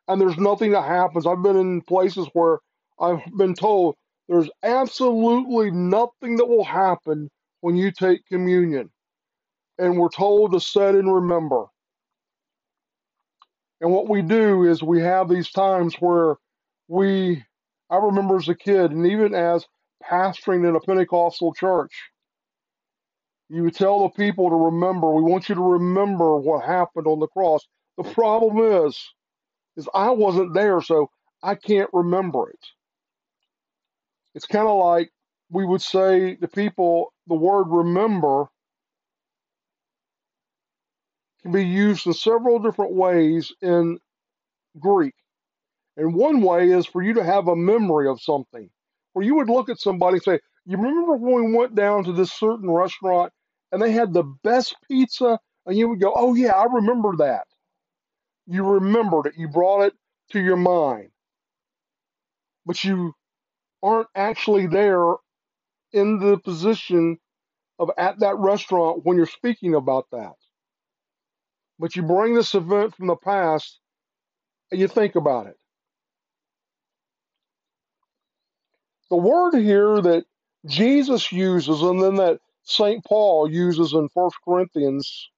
And 0.06 0.20
there's 0.20 0.38
nothing 0.38 0.72
that 0.72 0.84
happens. 0.84 1.26
I've 1.26 1.42
been 1.42 1.56
in 1.56 1.82
places 1.82 2.28
where 2.32 2.58
I've 3.00 3.20
been 3.36 3.54
told 3.54 3.96
there's 4.28 4.50
absolutely 4.62 5.70
nothing 5.70 6.36
that 6.36 6.46
will 6.46 6.64
happen 6.64 7.30
when 7.60 7.76
you 7.76 7.90
take 7.90 8.26
communion. 8.26 8.90
And 9.78 9.98
we're 9.98 10.08
told 10.08 10.52
to 10.52 10.60
set 10.60 10.94
and 10.94 11.12
remember. 11.12 11.66
And 13.80 13.92
what 13.92 14.08
we 14.08 14.22
do 14.22 14.64
is 14.64 14.82
we 14.82 15.00
have 15.00 15.28
these 15.28 15.50
times 15.50 15.94
where 15.96 16.36
we, 16.88 17.44
I 17.90 17.96
remember 17.96 18.36
as 18.36 18.48
a 18.48 18.54
kid, 18.54 18.90
and 18.90 19.06
even 19.06 19.34
as 19.34 19.64
pastoring 20.02 20.68
in 20.68 20.74
a 20.74 20.80
Pentecostal 20.80 21.54
church, 21.54 21.92
you 23.48 23.62
would 23.62 23.74
tell 23.74 24.02
the 24.02 24.08
people 24.10 24.50
to 24.50 24.56
remember. 24.56 25.12
We 25.12 25.22
want 25.22 25.48
you 25.48 25.54
to 25.54 25.60
remember 25.60 26.36
what 26.36 26.64
happened 26.64 27.06
on 27.06 27.20
the 27.20 27.28
cross. 27.28 27.66
The 27.96 28.04
problem 28.04 28.86
is, 28.86 28.98
is 29.76 29.88
I 29.94 30.10
wasn't 30.10 30.54
there, 30.54 30.82
so 30.82 31.10
I 31.42 31.54
can't 31.54 31.88
remember 31.92 32.50
it. 32.50 32.58
It's 34.34 34.46
kind 34.46 34.68
of 34.68 34.78
like 34.78 35.10
we 35.50 35.64
would 35.64 35.82
say 35.82 36.34
to 36.36 36.48
people, 36.48 37.12
the 37.26 37.34
word 37.34 37.64
remember 37.68 38.46
can 41.42 41.52
be 41.52 41.66
used 41.66 42.06
in 42.06 42.14
several 42.14 42.58
different 42.60 42.94
ways 42.94 43.52
in 43.62 43.98
Greek. 44.78 45.14
And 45.96 46.14
one 46.14 46.42
way 46.42 46.70
is 46.70 46.86
for 46.86 47.02
you 47.02 47.14
to 47.14 47.24
have 47.24 47.48
a 47.48 47.56
memory 47.56 48.08
of 48.08 48.22
something, 48.22 48.70
where 49.14 49.26
you 49.26 49.36
would 49.36 49.50
look 49.50 49.70
at 49.70 49.80
somebody 49.80 50.16
and 50.16 50.24
say, 50.24 50.40
You 50.66 50.78
remember 50.78 51.16
when 51.16 51.46
we 51.52 51.56
went 51.58 51.76
down 51.76 52.04
to 52.06 52.12
this 52.12 52.32
certain 52.32 52.70
restaurant 52.70 53.32
and 53.72 53.82
they 53.82 53.92
had 53.92 54.14
the 54.14 54.24
best 54.44 54.76
pizza? 54.88 55.38
And 55.66 55.78
you 55.78 55.88
would 55.90 56.00
go, 56.00 56.12
Oh, 56.16 56.34
yeah, 56.34 56.52
I 56.54 56.66
remember 56.66 57.16
that. 57.18 57.46
You 58.46 58.64
remembered 58.64 59.26
it, 59.26 59.34
you 59.38 59.48
brought 59.48 59.82
it 59.86 59.94
to 60.32 60.40
your 60.40 60.56
mind. 60.56 61.10
But 62.66 62.84
you 62.84 63.14
aren't 63.82 64.08
actually 64.16 64.66
there 64.68 65.14
in 65.92 66.18
the 66.20 66.38
position 66.38 67.18
of 67.80 67.90
at 67.98 68.20
that 68.20 68.36
restaurant 68.38 69.04
when 69.04 69.18
you're 69.18 69.26
speaking 69.26 69.74
about 69.74 70.06
that. 70.12 70.34
But 71.78 71.96
you 71.96 72.02
bring 72.02 72.34
this 72.34 72.54
event 72.54 72.94
from 72.94 73.06
the 73.06 73.16
past 73.16 73.78
and 74.70 74.80
you 74.80 74.88
think 74.88 75.14
about 75.14 75.46
it. 75.46 75.56
The 79.10 79.16
word 79.16 79.54
here 79.54 80.00
that 80.02 80.24
Jesus 80.66 81.32
uses 81.32 81.82
and 81.82 82.02
then 82.02 82.16
that 82.16 82.40
St. 82.64 83.02
Paul 83.04 83.50
uses 83.50 83.94
in 83.94 84.08
1 84.12 84.30
Corinthians 84.44 85.30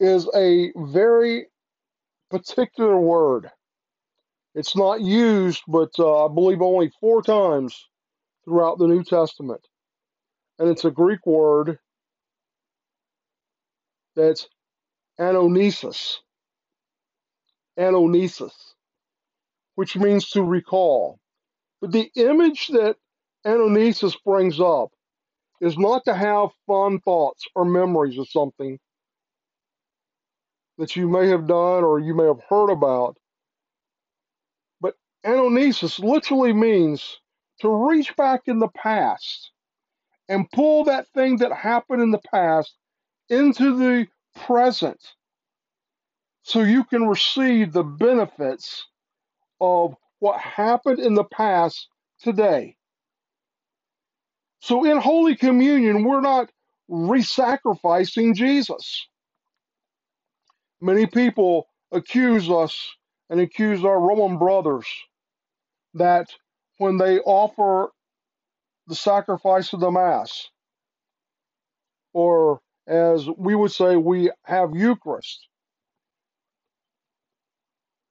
is 0.00 0.28
a 0.34 0.72
very 0.76 1.46
particular 2.30 2.98
word. 2.98 3.50
It's 4.54 4.76
not 4.76 5.00
used, 5.00 5.62
but 5.66 5.90
uh, 5.98 6.26
I 6.26 6.28
believe 6.28 6.60
only 6.60 6.90
four 7.00 7.22
times 7.22 7.88
throughout 8.44 8.78
the 8.78 8.86
New 8.86 9.04
Testament. 9.04 9.60
And 10.58 10.68
it's 10.68 10.84
a 10.84 10.90
Greek 10.90 11.24
word 11.26 11.78
that's 14.18 14.48
anamnesis. 15.18 16.16
Anamnesis, 17.78 18.52
which 19.76 19.96
means 19.96 20.30
to 20.30 20.42
recall. 20.42 21.18
But 21.80 21.92
the 21.92 22.10
image 22.16 22.68
that 22.68 22.96
anamnesis 23.46 24.16
brings 24.24 24.60
up 24.60 24.90
is 25.60 25.78
not 25.78 26.04
to 26.04 26.14
have 26.14 26.50
fun 26.66 27.00
thoughts 27.00 27.44
or 27.54 27.64
memories 27.64 28.18
of 28.18 28.28
something 28.28 28.78
that 30.78 30.96
you 30.96 31.08
may 31.08 31.28
have 31.28 31.46
done 31.46 31.84
or 31.84 32.00
you 32.00 32.14
may 32.14 32.26
have 32.26 32.40
heard 32.48 32.70
about. 32.70 33.16
But 34.80 34.94
anamnesis 35.24 36.00
literally 36.00 36.52
means 36.52 37.18
to 37.60 37.88
reach 37.88 38.16
back 38.16 38.42
in 38.46 38.58
the 38.58 38.68
past 38.68 39.52
and 40.28 40.50
pull 40.50 40.84
that 40.84 41.08
thing 41.14 41.38
that 41.38 41.52
happened 41.52 42.02
in 42.02 42.10
the 42.10 42.22
past 42.32 42.74
into 43.30 43.76
the 43.76 44.06
present 44.44 45.00
so 46.42 46.62
you 46.62 46.84
can 46.84 47.06
receive 47.06 47.72
the 47.72 47.82
benefits 47.82 48.86
of 49.60 49.94
what 50.20 50.40
happened 50.40 50.98
in 50.98 51.14
the 51.14 51.24
past 51.24 51.88
today. 52.20 52.76
So 54.60 54.84
in 54.84 54.98
Holy 54.98 55.36
Communion, 55.36 56.04
we're 56.04 56.20
not 56.20 56.50
re-sacrificing 56.88 58.34
Jesus. 58.34 59.06
Many 60.80 61.06
people 61.06 61.68
accuse 61.92 62.48
us 62.50 62.96
and 63.30 63.40
accuse 63.40 63.84
our 63.84 64.00
Roman 64.00 64.38
brothers 64.38 64.86
that 65.94 66.28
when 66.78 66.96
they 66.96 67.18
offer 67.20 67.90
the 68.86 68.94
sacrifice 68.94 69.72
of 69.72 69.80
the 69.80 69.90
Mass, 69.90 70.48
or 72.14 72.60
as 72.88 73.28
we 73.36 73.54
would 73.54 73.72
say, 73.72 73.96
we 73.96 74.30
have 74.44 74.74
Eucharist. 74.74 75.46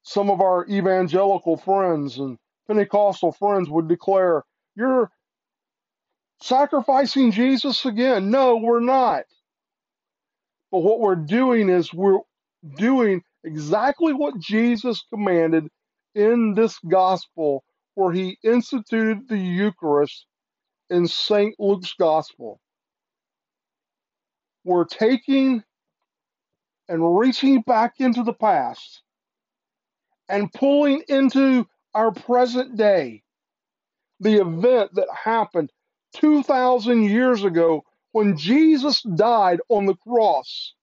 Some 0.04 0.30
of 0.30 0.40
our 0.40 0.66
evangelical 0.68 1.58
friends 1.58 2.18
and 2.20 2.38
Pentecostal 2.68 3.32
friends 3.34 3.70
would 3.70 3.88
declare, 3.88 4.44
You're 4.76 5.12
sacrificing 6.42 7.32
Jesus 7.32 7.86
again. 7.86 8.30
No, 8.32 8.58
we're 8.58 8.80
not. 8.80 9.24
But 10.72 10.80
what 10.80 11.00
we're 11.00 11.16
doing 11.16 11.70
is 11.70 11.94
we're 11.94 12.20
doing 12.78 13.24
exactly 13.44 14.14
what 14.14 14.40
Jesus 14.40 15.04
commanded 15.12 15.68
in 16.16 16.54
this 16.54 16.78
gospel 16.88 17.64
where 17.96 18.14
he 18.14 18.38
instituted 18.44 19.28
the 19.28 19.38
Eucharist 19.38 20.26
in 20.90 21.08
St. 21.08 21.56
Luke's 21.60 21.94
gospel. 22.00 22.60
We're 24.68 24.86
taking 24.86 25.64
and 26.90 27.20
reaching 27.20 27.62
back 27.62 27.96
into 28.00 28.24
the 28.24 28.34
past 28.34 29.02
and 30.30 30.54
pulling 30.54 31.04
into 31.10 31.68
our 31.96 32.12
present 32.12 32.78
day 32.78 33.24
the 34.22 34.42
event 34.42 34.96
that 34.96 35.10
happened 35.14 35.72
2,000 36.16 37.04
years 37.04 37.46
ago 37.46 37.84
when 38.14 38.38
Jesus 38.38 39.04
died 39.04 39.62
on 39.70 39.88
the 39.88 39.96
cross. 39.96 40.74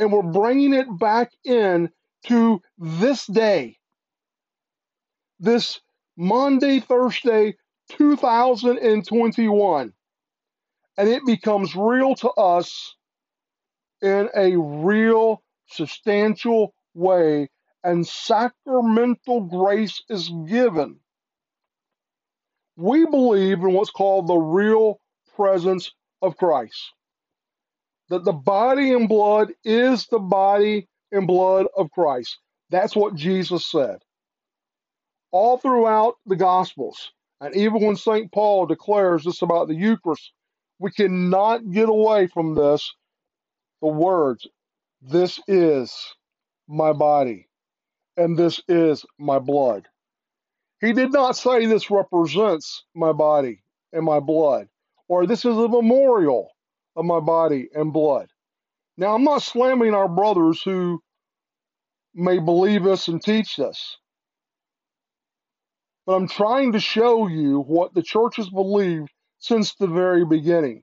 and 0.00 0.12
we're 0.12 0.22
bringing 0.22 0.74
it 0.74 0.88
back 1.00 1.32
in 1.44 1.90
to 2.26 2.62
this 2.78 3.26
day, 3.28 3.78
this 5.40 5.80
Maundy 6.16 6.80
Thursday, 6.80 7.56
2021. 7.90 9.92
And 10.98 11.08
it 11.08 11.24
becomes 11.26 11.76
real 11.76 12.14
to 12.16 12.30
us 12.30 12.94
in 14.02 14.28
a 14.34 14.56
real, 14.56 15.42
substantial 15.68 16.74
way, 16.94 17.48
and 17.84 18.06
sacramental 18.06 19.42
grace 19.42 20.02
is 20.08 20.30
given. 20.48 20.98
We 22.76 23.06
believe 23.06 23.58
in 23.60 23.72
what's 23.72 23.90
called 23.90 24.26
the 24.26 24.36
real 24.36 25.00
presence 25.34 25.92
of 26.22 26.36
Christ. 26.36 26.92
That 28.08 28.24
the 28.24 28.32
body 28.32 28.92
and 28.92 29.08
blood 29.08 29.52
is 29.64 30.06
the 30.06 30.18
body 30.18 30.88
and 31.12 31.26
blood 31.26 31.66
of 31.76 31.90
Christ. 31.90 32.38
That's 32.70 32.96
what 32.96 33.14
Jesus 33.14 33.66
said. 33.66 33.98
All 35.32 35.58
throughout 35.58 36.14
the 36.26 36.36
Gospels, 36.36 37.12
and 37.40 37.54
even 37.56 37.82
when 37.82 37.96
St. 37.96 38.32
Paul 38.32 38.66
declares 38.66 39.24
this 39.24 39.42
about 39.42 39.68
the 39.68 39.74
Eucharist, 39.74 40.32
we 40.78 40.90
cannot 40.90 41.70
get 41.70 41.88
away 41.88 42.26
from 42.28 42.54
this 42.54 42.92
the 43.82 43.88
words, 43.88 44.46
This 45.02 45.38
is 45.46 45.94
my 46.68 46.92
body, 46.92 47.48
and 48.16 48.38
this 48.38 48.60
is 48.68 49.04
my 49.18 49.38
blood. 49.38 49.86
He 50.80 50.92
did 50.92 51.12
not 51.12 51.36
say 51.36 51.66
this 51.66 51.90
represents 51.90 52.84
my 52.94 53.12
body 53.12 53.62
and 53.92 54.04
my 54.04 54.20
blood, 54.20 54.68
or 55.08 55.26
this 55.26 55.44
is 55.44 55.56
a 55.56 55.68
memorial 55.68 56.50
of 56.96 57.04
my 57.04 57.20
body 57.20 57.68
and 57.74 57.92
blood. 57.92 58.28
Now, 58.96 59.14
I'm 59.14 59.24
not 59.24 59.42
slamming 59.42 59.94
our 59.94 60.08
brothers 60.08 60.62
who 60.62 61.02
may 62.14 62.38
believe 62.38 62.84
this 62.84 63.08
and 63.08 63.22
teach 63.22 63.56
this, 63.56 63.98
but 66.06 66.14
I'm 66.14 66.28
trying 66.28 66.72
to 66.72 66.80
show 66.80 67.28
you 67.28 67.60
what 67.60 67.94
the 67.94 68.02
church 68.02 68.36
has 68.36 68.50
believed 68.50 69.10
since 69.46 69.74
the 69.76 69.86
very 69.86 70.24
beginning. 70.24 70.82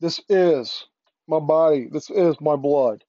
This 0.00 0.18
is 0.30 0.86
my 1.28 1.38
body, 1.38 1.88
this 1.92 2.08
is 2.08 2.34
my 2.40 2.56
blood. 2.56 3.04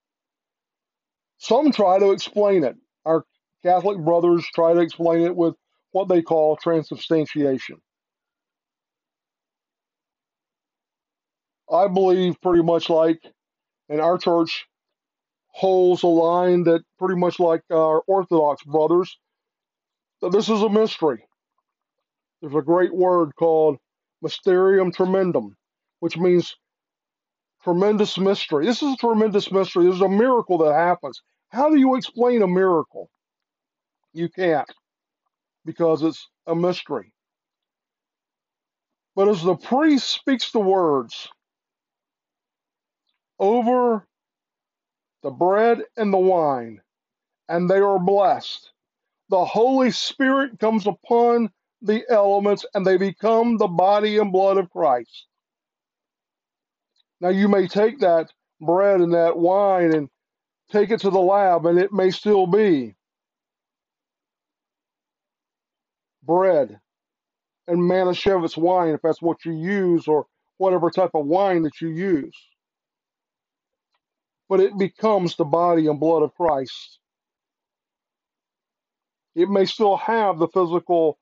Some 1.37 1.71
try 1.71 1.97
to 1.99 2.11
explain 2.11 2.65
it. 2.65 2.75
Our 3.05 3.23
Catholic 3.63 4.03
brothers 4.03 4.45
try 4.53 4.73
to 4.73 4.81
explain 4.81 5.21
it 5.21 5.33
with 5.33 5.55
what 5.93 6.09
they 6.09 6.21
call 6.21 6.57
transubstantiation. 6.57 7.77
I 11.71 11.87
believe 11.87 12.41
pretty 12.41 12.63
much 12.63 12.89
like, 12.89 13.21
and 13.87 14.01
our 14.01 14.17
church 14.17 14.65
holds 15.53 16.03
a 16.03 16.07
line 16.07 16.63
that 16.65 16.83
pretty 16.99 17.17
much 17.17 17.39
like 17.39 17.61
our 17.71 18.01
Orthodox 18.07 18.61
brothers, 18.63 19.17
that 20.21 20.33
this 20.33 20.49
is 20.49 20.61
a 20.61 20.69
mystery. 20.69 21.23
There's 22.41 22.55
a 22.55 22.61
great 22.61 22.93
word 22.93 23.33
called 23.37 23.77
mysterium 24.21 24.91
tremendum, 24.91 25.55
which 25.99 26.17
means 26.17 26.55
tremendous 27.63 28.17
mystery. 28.17 28.65
This 28.65 28.83
is 28.83 28.93
a 28.93 28.97
tremendous 28.97 29.51
mystery. 29.51 29.85
There's 29.85 30.01
a 30.01 30.09
miracle 30.09 30.59
that 30.59 30.73
happens. 30.73 31.21
How 31.49 31.69
do 31.69 31.77
you 31.77 31.95
explain 31.95 32.41
a 32.41 32.47
miracle? 32.47 33.09
You 34.13 34.29
can't 34.29 34.69
because 35.65 36.03
it's 36.03 36.27
a 36.47 36.55
mystery. 36.55 37.13
But 39.15 39.27
as 39.27 39.43
the 39.43 39.55
priest 39.55 40.09
speaks 40.09 40.51
the 40.51 40.59
words, 40.59 41.29
over 43.39 44.07
the 45.23 45.31
bread 45.31 45.81
and 45.97 46.13
the 46.13 46.17
wine, 46.17 46.81
and 47.49 47.69
they 47.69 47.79
are 47.79 47.99
blessed. 47.99 48.71
The 49.29 49.45
Holy 49.45 49.91
Spirit 49.91 50.59
comes 50.59 50.87
upon 50.87 51.51
the 51.81 52.03
elements, 52.09 52.65
and 52.73 52.85
they 52.85 52.97
become 52.97 53.57
the 53.57 53.67
body 53.67 54.17
and 54.17 54.31
blood 54.31 54.57
of 54.57 54.69
Christ. 54.71 55.27
Now, 57.21 57.29
you 57.29 57.47
may 57.47 57.67
take 57.67 57.99
that 57.99 58.31
bread 58.61 59.01
and 59.01 59.13
that 59.13 59.37
wine 59.37 59.93
and 59.93 60.09
take 60.71 60.91
it 60.91 61.01
to 61.01 61.09
the 61.09 61.19
lab, 61.19 61.65
and 61.65 61.79
it 61.79 61.93
may 61.93 62.11
still 62.11 62.47
be 62.47 62.95
bread 66.23 66.79
and 67.67 67.79
Manischewitz 67.79 68.57
wine, 68.57 68.89
if 68.95 69.01
that's 69.01 69.21
what 69.21 69.45
you 69.45 69.53
use, 69.53 70.07
or 70.07 70.25
whatever 70.57 70.91
type 70.91 71.11
of 71.15 71.25
wine 71.25 71.63
that 71.63 71.81
you 71.81 71.89
use 71.89 72.35
but 74.49 74.59
it 74.59 74.77
becomes 74.77 75.35
the 75.35 75.45
body 75.45 75.87
and 75.87 75.99
blood 75.99 76.23
of 76.23 76.35
Christ. 76.35 76.99
It 79.35 79.49
may 79.49 79.65
still 79.65 79.97
have 79.97 80.39
the 80.39 80.49
physical 80.49 81.17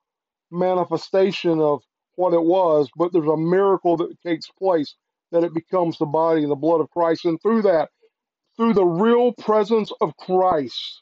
manifestation 0.52 1.60
of 1.60 1.82
what 2.16 2.34
it 2.34 2.44
was, 2.44 2.90
but 2.96 3.14
there's 3.14 3.28
a 3.28 3.38
miracle 3.38 3.98
that 3.98 4.22
takes 4.22 4.48
place 4.50 4.96
that 5.32 5.44
it 5.44 5.54
becomes 5.54 5.98
the 5.98 6.06
body 6.06 6.42
and 6.42 6.52
the 6.52 6.56
blood 6.56 6.82
of 6.82 6.90
Christ. 6.90 7.26
And 7.26 7.42
through 7.42 7.64
that, 7.64 7.90
through 8.58 8.74
the 8.74 8.86
real 8.86 9.32
presence 9.34 9.92
of 10.02 10.18
Christ, 10.18 11.02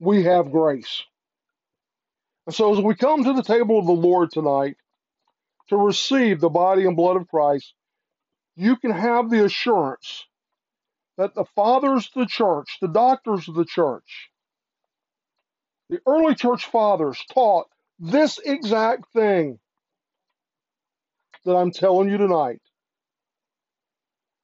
we 0.00 0.24
have 0.24 0.52
grace. 0.52 1.02
And 2.46 2.54
so 2.54 2.74
as 2.76 2.80
we 2.82 2.94
come 2.94 3.24
to 3.24 3.32
the 3.32 3.42
table 3.42 3.78
of 3.78 3.86
the 3.86 3.92
Lord 3.92 4.30
tonight 4.30 4.76
to 5.68 5.76
receive 5.76 6.40
the 6.40 6.48
body 6.48 6.84
and 6.86 6.96
blood 6.96 7.16
of 7.16 7.28
Christ, 7.28 7.74
you 8.56 8.76
can 8.76 8.90
have 8.90 9.30
the 9.30 9.44
assurance 9.44 10.26
that 11.16 11.34
the 11.34 11.44
fathers 11.54 12.06
of 12.14 12.22
the 12.22 12.26
church, 12.26 12.78
the 12.80 12.88
doctors 12.88 13.48
of 13.48 13.54
the 13.54 13.64
church, 13.64 14.30
the 15.88 16.00
early 16.06 16.34
church 16.34 16.66
fathers 16.66 17.22
taught 17.32 17.66
this 17.98 18.38
exact 18.44 19.12
thing 19.12 19.58
that 21.44 21.54
I'm 21.56 21.70
telling 21.70 22.08
you 22.08 22.18
tonight. 22.18 22.60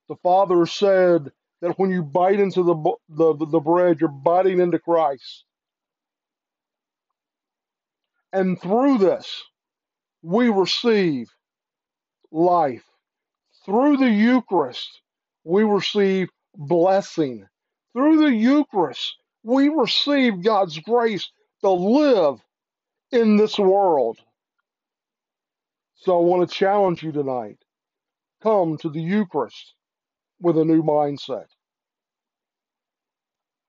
The 0.09 0.17
father 0.17 0.67
said 0.67 1.31
that 1.61 1.79
when 1.79 1.91
you 1.91 2.03
bite 2.03 2.41
into 2.41 2.63
the, 2.63 2.95
the, 3.09 3.47
the 3.47 3.61
bread, 3.61 4.01
you're 4.01 4.09
biting 4.09 4.61
into 4.61 4.79
Christ. 4.79 5.45
And 8.33 8.61
through 8.61 8.99
this, 8.99 9.43
we 10.23 10.49
receive 10.49 11.31
life 12.31 12.85
through 13.65 13.97
the 13.97 14.11
Eucharist, 14.11 15.01
we 15.45 15.65
receive 15.65 16.29
blessing. 16.57 17.47
Through 17.95 18.25
the 18.25 18.35
Eucharist, 18.35 19.17
we 19.45 19.69
receive 19.69 20.43
God's 20.43 20.79
grace 20.79 21.31
to 21.61 21.71
live 21.71 22.41
in 23.13 23.37
this 23.37 23.59
world. 23.59 24.19
So 25.97 26.19
I 26.19 26.23
want 26.23 26.49
to 26.49 26.55
challenge 26.55 27.03
you 27.03 27.13
tonight. 27.13 27.59
Come 28.43 28.77
to 28.79 28.89
the 28.89 29.01
Eucharist 29.01 29.75
with 30.41 30.59
a 30.59 30.65
new 30.65 30.83
mindset. 30.83 31.47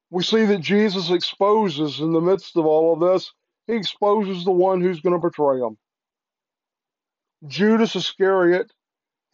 We 0.10 0.24
see 0.24 0.46
that 0.46 0.62
Jesus 0.62 1.12
exposes 1.12 2.00
in 2.00 2.14
the 2.14 2.22
midst 2.22 2.56
of 2.58 2.66
all 2.66 2.94
of 2.94 3.00
this, 3.00 3.32
he 3.68 3.74
exposes 3.74 4.46
the 4.46 4.52
one 4.52 4.82
who's 4.82 5.02
going 5.02 5.20
to 5.20 5.28
betray 5.28 5.60
him. 5.60 5.78
Judas 7.48 7.96
Iscariot 7.96 8.72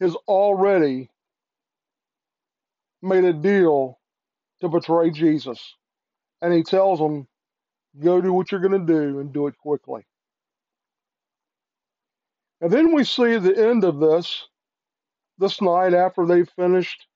has 0.00 0.14
already 0.26 1.08
made 3.00 3.24
a 3.24 3.32
deal 3.32 3.98
to 4.60 4.68
betray 4.68 5.10
Jesus. 5.10 5.74
And 6.42 6.52
he 6.52 6.62
tells 6.62 6.98
them, 6.98 7.26
go 7.98 8.20
do 8.20 8.32
what 8.32 8.52
you're 8.52 8.60
going 8.60 8.86
to 8.86 8.92
do 8.92 9.20
and 9.20 9.32
do 9.32 9.46
it 9.46 9.56
quickly. 9.56 10.04
And 12.60 12.70
then 12.70 12.94
we 12.94 13.04
see 13.04 13.38
the 13.38 13.56
end 13.56 13.84
of 13.84 14.00
this, 14.00 14.46
this 15.38 15.62
night 15.62 15.94
after 15.94 16.26
they've 16.26 16.50
finished 16.50 17.06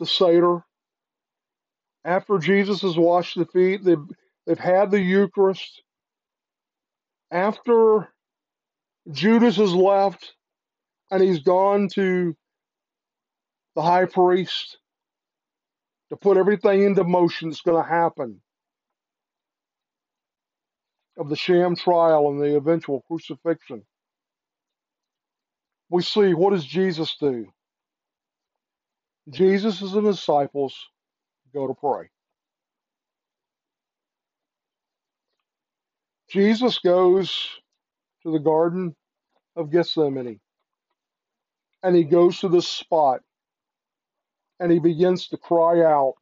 the 0.00 0.06
Seder, 0.06 0.64
after 2.04 2.38
Jesus 2.38 2.82
has 2.82 2.96
washed 2.96 3.38
the 3.38 3.46
feet, 3.46 3.84
they've, 3.84 4.04
they've 4.46 4.58
had 4.58 4.90
the 4.90 5.00
Eucharist, 5.00 5.82
after 7.30 8.08
Judas 9.10 9.56
has 9.56 9.72
left, 9.72 10.34
and 11.10 11.22
he's 11.22 11.40
gone 11.40 11.88
to 11.94 12.36
the 13.76 13.82
high 13.82 14.06
priest 14.06 14.78
to 16.12 16.16
put 16.18 16.36
everything 16.36 16.82
into 16.82 17.02
motion 17.04 17.48
that's 17.48 17.62
going 17.62 17.82
to 17.82 17.88
happen 17.88 18.38
of 21.16 21.30
the 21.30 21.36
sham 21.36 21.74
trial 21.74 22.28
and 22.28 22.38
the 22.38 22.54
eventual 22.54 23.02
crucifixion. 23.08 23.82
We 25.88 26.02
see 26.02 26.34
what 26.34 26.50
does 26.50 26.66
Jesus 26.66 27.16
do? 27.18 27.46
Jesus 29.30 29.80
and 29.80 30.06
his 30.06 30.16
disciples 30.16 30.76
go 31.54 31.66
to 31.66 31.72
pray. 31.72 32.10
Jesus 36.28 36.78
goes 36.78 37.48
to 38.22 38.32
the 38.32 38.38
Garden 38.38 38.94
of 39.56 39.70
Gethsemane. 39.70 40.40
And 41.82 41.96
he 41.96 42.04
goes 42.04 42.40
to 42.40 42.50
this 42.50 42.68
spot 42.68 43.20
and 44.62 44.72
he 44.72 44.80
begins 44.80 45.28
to 45.28 45.38
cry 45.38 45.82
out, 45.82 46.14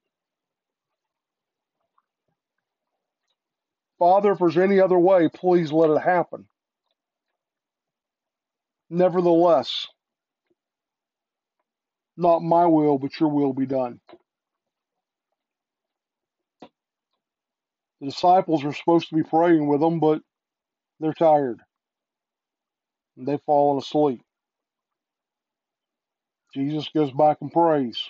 Father, 3.98 4.32
if 4.32 4.38
there's 4.40 4.58
any 4.58 4.80
other 4.80 4.98
way, 4.98 5.28
please 5.28 5.72
let 5.72 5.90
it 5.90 6.00
happen. 6.02 6.46
Nevertheless, 8.90 9.86
not 12.16 12.42
my 12.42 12.66
will, 12.66 12.98
but 12.98 13.18
your 13.20 13.30
will 13.30 13.52
be 13.52 13.66
done. 13.66 14.00
The 18.00 18.08
disciples 18.08 18.64
are 18.64 18.74
supposed 18.74 19.10
to 19.10 19.16
be 19.16 19.22
praying 19.24 19.68
with 19.68 19.82
him, 19.82 20.00
but 20.00 20.22
they're 21.00 21.14
tired. 21.14 21.60
They've 23.16 23.42
fallen 23.46 23.78
asleep. 23.78 24.22
Jesus 26.54 26.88
goes 26.94 27.12
back 27.12 27.38
and 27.42 27.52
prays. 27.52 28.00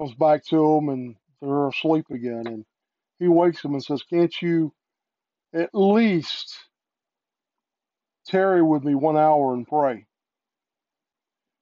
Comes 0.00 0.14
back 0.14 0.46
to 0.46 0.56
them, 0.56 0.88
and 0.88 1.16
they're 1.42 1.68
asleep 1.68 2.06
again. 2.10 2.46
And 2.46 2.64
he 3.18 3.28
wakes 3.28 3.60
them 3.60 3.74
and 3.74 3.84
says, 3.84 4.02
Can't 4.02 4.34
you 4.40 4.72
at 5.54 5.68
least 5.74 6.56
tarry 8.26 8.62
with 8.62 8.82
me 8.82 8.94
one 8.94 9.18
hour 9.18 9.52
and 9.52 9.68
pray? 9.68 10.06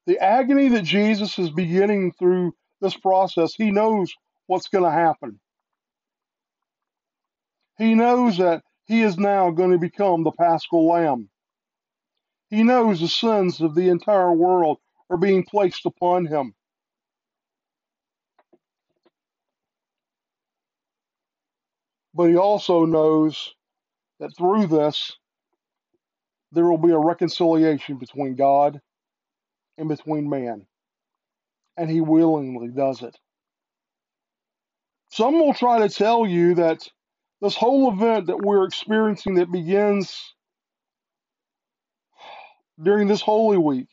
The 0.07 0.21
agony 0.21 0.69
that 0.69 0.85
Jesus 0.85 1.37
is 1.41 1.51
beginning 1.51 2.13
through 2.13 2.55
this 2.81 2.97
process, 2.97 3.55
he 3.55 3.73
knows 3.73 4.13
what's 4.47 4.69
going 4.69 4.85
to 4.85 4.91
happen. 4.93 5.41
He 7.77 7.97
knows 7.97 8.39
that 8.39 8.63
he 8.87 9.03
is 9.03 9.19
now 9.19 9.51
going 9.51 9.73
to 9.73 9.79
become 9.79 10.23
the 10.23 10.31
paschal 10.31 10.87
lamb. 10.87 11.29
He 12.51 12.63
knows 12.63 13.01
the 13.01 13.09
sins 13.09 13.61
of 13.61 13.75
the 13.75 13.89
entire 13.89 14.33
world 14.33 14.79
are 15.11 15.17
being 15.17 15.45
placed 15.45 15.87
upon 15.87 16.27
him. 16.27 16.55
But 22.19 22.31
he 22.31 22.37
also 22.37 22.87
knows 22.87 23.55
that 24.21 24.37
through 24.37 24.67
this, 24.67 25.17
there 26.53 26.65
will 26.65 26.79
be 26.79 26.93
a 26.93 26.99
reconciliation 26.99 27.99
between 27.99 28.35
God 28.35 28.81
and 29.79 29.89
between 29.89 30.31
man. 30.31 30.67
And 31.77 31.91
he 31.91 32.01
willingly 32.01 32.71
does 32.71 33.05
it. 33.05 33.17
Some 35.13 35.35
will 35.39 35.55
try 35.55 35.81
to 35.81 35.95
tell 35.95 36.27
you 36.27 36.57
that 36.57 36.89
this 37.41 37.55
whole 37.55 37.93
event 37.93 38.27
that 38.29 38.43
we're 38.43 38.65
experiencing 38.65 39.37
that 39.37 39.53
begins 39.53 40.35
during 42.83 43.09
this 43.09 43.23
Holy 43.23 43.59
Week, 43.59 43.89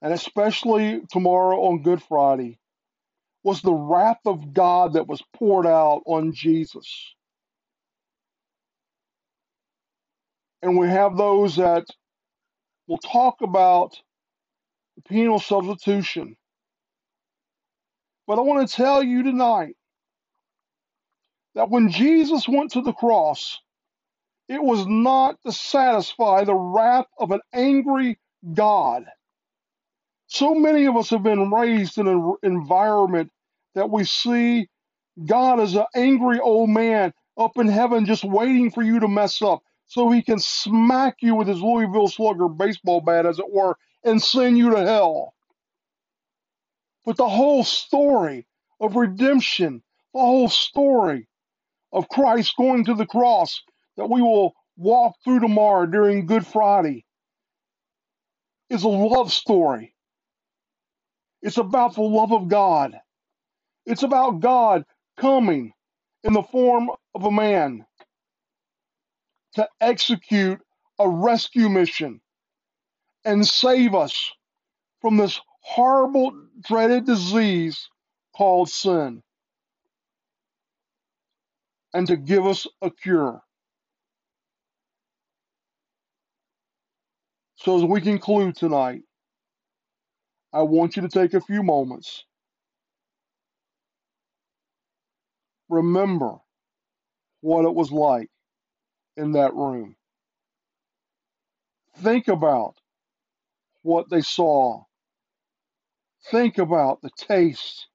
and 0.00 0.14
especially 0.14 1.02
tomorrow 1.10 1.60
on 1.64 1.82
Good 1.82 2.02
Friday, 2.04 2.59
was 3.44 3.62
the 3.62 3.72
wrath 3.72 4.20
of 4.26 4.52
God 4.52 4.94
that 4.94 5.08
was 5.08 5.22
poured 5.36 5.66
out 5.66 6.02
on 6.06 6.32
Jesus. 6.32 7.14
And 10.62 10.78
we 10.78 10.88
have 10.88 11.16
those 11.16 11.56
that 11.56 11.86
will 12.88 12.98
talk 12.98 13.42
about 13.42 14.00
the 14.96 15.02
penal 15.02 15.40
substitution. 15.40 16.36
But 18.26 18.38
I 18.38 18.42
want 18.42 18.68
to 18.68 18.74
tell 18.74 19.02
you 19.02 19.22
tonight 19.22 19.76
that 21.54 21.70
when 21.70 21.90
Jesus 21.90 22.48
went 22.48 22.72
to 22.72 22.82
the 22.82 22.92
cross, 22.92 23.58
it 24.48 24.62
was 24.62 24.86
not 24.86 25.36
to 25.46 25.52
satisfy 25.52 26.44
the 26.44 26.54
wrath 26.54 27.06
of 27.18 27.32
an 27.32 27.40
angry 27.54 28.18
God. 28.54 29.04
So 30.30 30.54
many 30.54 30.86
of 30.86 30.96
us 30.96 31.10
have 31.10 31.24
been 31.24 31.50
raised 31.50 31.98
in 31.98 32.06
an 32.06 32.34
environment 32.44 33.32
that 33.74 33.90
we 33.90 34.04
see 34.04 34.68
God 35.26 35.58
as 35.58 35.74
an 35.74 35.86
angry 35.94 36.38
old 36.38 36.70
man 36.70 37.12
up 37.36 37.58
in 37.58 37.66
heaven 37.66 38.06
just 38.06 38.22
waiting 38.22 38.70
for 38.70 38.80
you 38.80 39.00
to 39.00 39.08
mess 39.08 39.42
up 39.42 39.64
so 39.86 40.08
he 40.08 40.22
can 40.22 40.38
smack 40.38 41.16
you 41.20 41.34
with 41.34 41.48
his 41.48 41.60
Louisville 41.60 42.06
Slugger 42.06 42.48
baseball 42.48 43.00
bat, 43.00 43.26
as 43.26 43.40
it 43.40 43.52
were, 43.52 43.76
and 44.04 44.22
send 44.22 44.56
you 44.56 44.70
to 44.70 44.84
hell. 44.84 45.34
But 47.04 47.16
the 47.16 47.28
whole 47.28 47.64
story 47.64 48.46
of 48.78 48.94
redemption, 48.94 49.82
the 50.14 50.20
whole 50.20 50.48
story 50.48 51.26
of 51.92 52.08
Christ 52.08 52.54
going 52.56 52.84
to 52.84 52.94
the 52.94 53.04
cross 53.04 53.60
that 53.96 54.08
we 54.08 54.22
will 54.22 54.54
walk 54.76 55.16
through 55.24 55.40
tomorrow 55.40 55.86
during 55.86 56.26
Good 56.26 56.46
Friday 56.46 57.04
is 58.68 58.84
a 58.84 58.88
love 58.88 59.32
story. 59.32 59.92
It's 61.42 61.58
about 61.58 61.94
the 61.94 62.02
love 62.02 62.32
of 62.32 62.48
God. 62.48 62.98
It's 63.86 64.02
about 64.02 64.40
God 64.40 64.84
coming 65.18 65.72
in 66.24 66.32
the 66.34 66.42
form 66.42 66.90
of 67.14 67.24
a 67.24 67.30
man 67.30 67.86
to 69.54 69.68
execute 69.80 70.60
a 70.98 71.08
rescue 71.08 71.68
mission 71.68 72.20
and 73.24 73.46
save 73.46 73.94
us 73.94 74.32
from 75.02 75.16
this 75.18 75.40
horrible, 75.62 76.32
dreaded 76.62 77.06
disease 77.06 77.88
called 78.36 78.70
sin 78.70 79.22
and 81.94 82.06
to 82.08 82.16
give 82.16 82.46
us 82.46 82.66
a 82.82 82.90
cure. 82.90 83.42
So, 87.56 87.78
as 87.78 87.84
we 87.84 88.00
conclude 88.00 88.56
tonight, 88.56 89.02
I 90.52 90.62
want 90.62 90.96
you 90.96 91.02
to 91.02 91.08
take 91.08 91.34
a 91.34 91.42
few 91.42 91.62
moments. 91.62 92.24
Remember 95.70 96.36
what 97.42 97.64
it 97.66 97.74
was 97.74 97.92
like 97.92 98.30
in 99.16 99.32
that 99.32 99.54
room. 99.54 99.96
Think 101.98 102.28
about 102.28 102.74
what 103.82 104.10
they 104.10 104.22
saw. 104.22 104.84
Think 106.30 106.58
about 106.58 107.02
the 107.02 107.10
taste, 107.16 107.88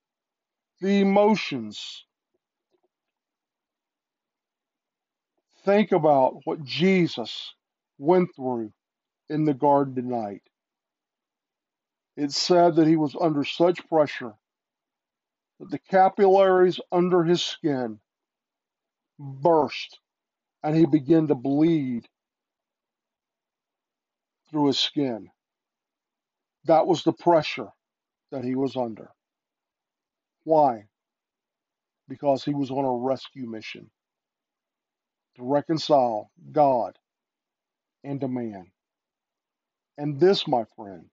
the 0.82 1.02
emotions. 1.02 2.06
Think 5.66 5.92
about 5.94 6.42
what 6.46 6.64
Jesus 6.64 7.54
went 8.00 8.30
through 8.36 8.72
in 9.30 9.46
the 9.46 9.54
garden 9.56 9.96
tonight. 9.96 10.42
It's 12.18 12.38
said 12.38 12.76
that 12.78 12.88
he 12.88 12.98
was 12.98 13.16
under 13.20 13.44
such 13.46 13.88
pressure 13.90 14.34
that 15.60 15.72
the 15.72 15.80
capillaries 15.80 16.80
under 16.92 17.24
his 17.24 17.44
skin 17.44 18.00
burst 19.20 20.00
and 20.64 20.76
he 20.76 20.86
began 20.86 21.28
to 21.28 21.36
bleed 21.36 22.08
through 24.50 24.68
his 24.68 24.80
skin. 24.80 25.30
That 26.66 26.88
was 26.88 27.04
the 27.04 27.14
pressure 27.14 27.70
that 28.32 28.44
he 28.46 28.56
was 28.56 28.76
under. 28.76 29.12
Why? 30.46 30.86
Because 32.10 32.44
he 32.46 32.54
was 32.54 32.72
on 32.72 32.86
a 32.86 32.92
rescue 33.06 33.48
mission 33.48 33.90
to 35.38 35.44
reconcile 35.44 36.32
God 36.52 36.98
and 38.04 38.24
a 38.24 38.28
man. 38.28 38.68
And 39.98 40.20
this, 40.20 40.48
my 40.48 40.66
friend, 40.78 41.08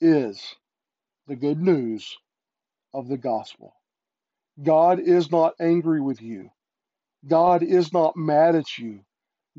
is 0.00 0.56
the 1.26 1.36
good 1.36 1.60
news 1.60 2.16
of 2.94 3.08
the 3.08 3.16
gospel. 3.18 3.74
God 4.62 5.00
is 5.00 5.30
not 5.30 5.54
angry 5.60 6.00
with 6.00 6.22
you. 6.22 6.50
God 7.26 7.62
is 7.62 7.92
not 7.92 8.16
mad 8.16 8.54
at 8.54 8.78
you. 8.78 9.00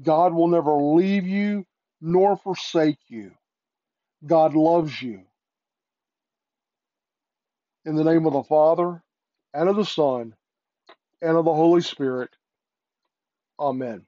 God 0.02 0.34
will 0.34 0.48
never 0.48 0.74
leave 0.74 1.28
you 1.28 1.66
nor 2.02 2.38
forsake 2.38 3.00
you. 3.08 3.32
God 4.26 4.56
loves 4.56 5.02
you. 5.02 5.24
In 7.86 7.96
the 7.96 8.04
name 8.04 8.26
of 8.26 8.34
the 8.34 8.44
Father, 8.44 9.02
and 9.54 9.70
of 9.70 9.76
the 9.76 9.86
Son, 9.86 10.36
and 11.22 11.38
of 11.38 11.46
the 11.46 11.54
Holy 11.54 11.82
Spirit. 11.82 12.30
Amen. 13.60 14.06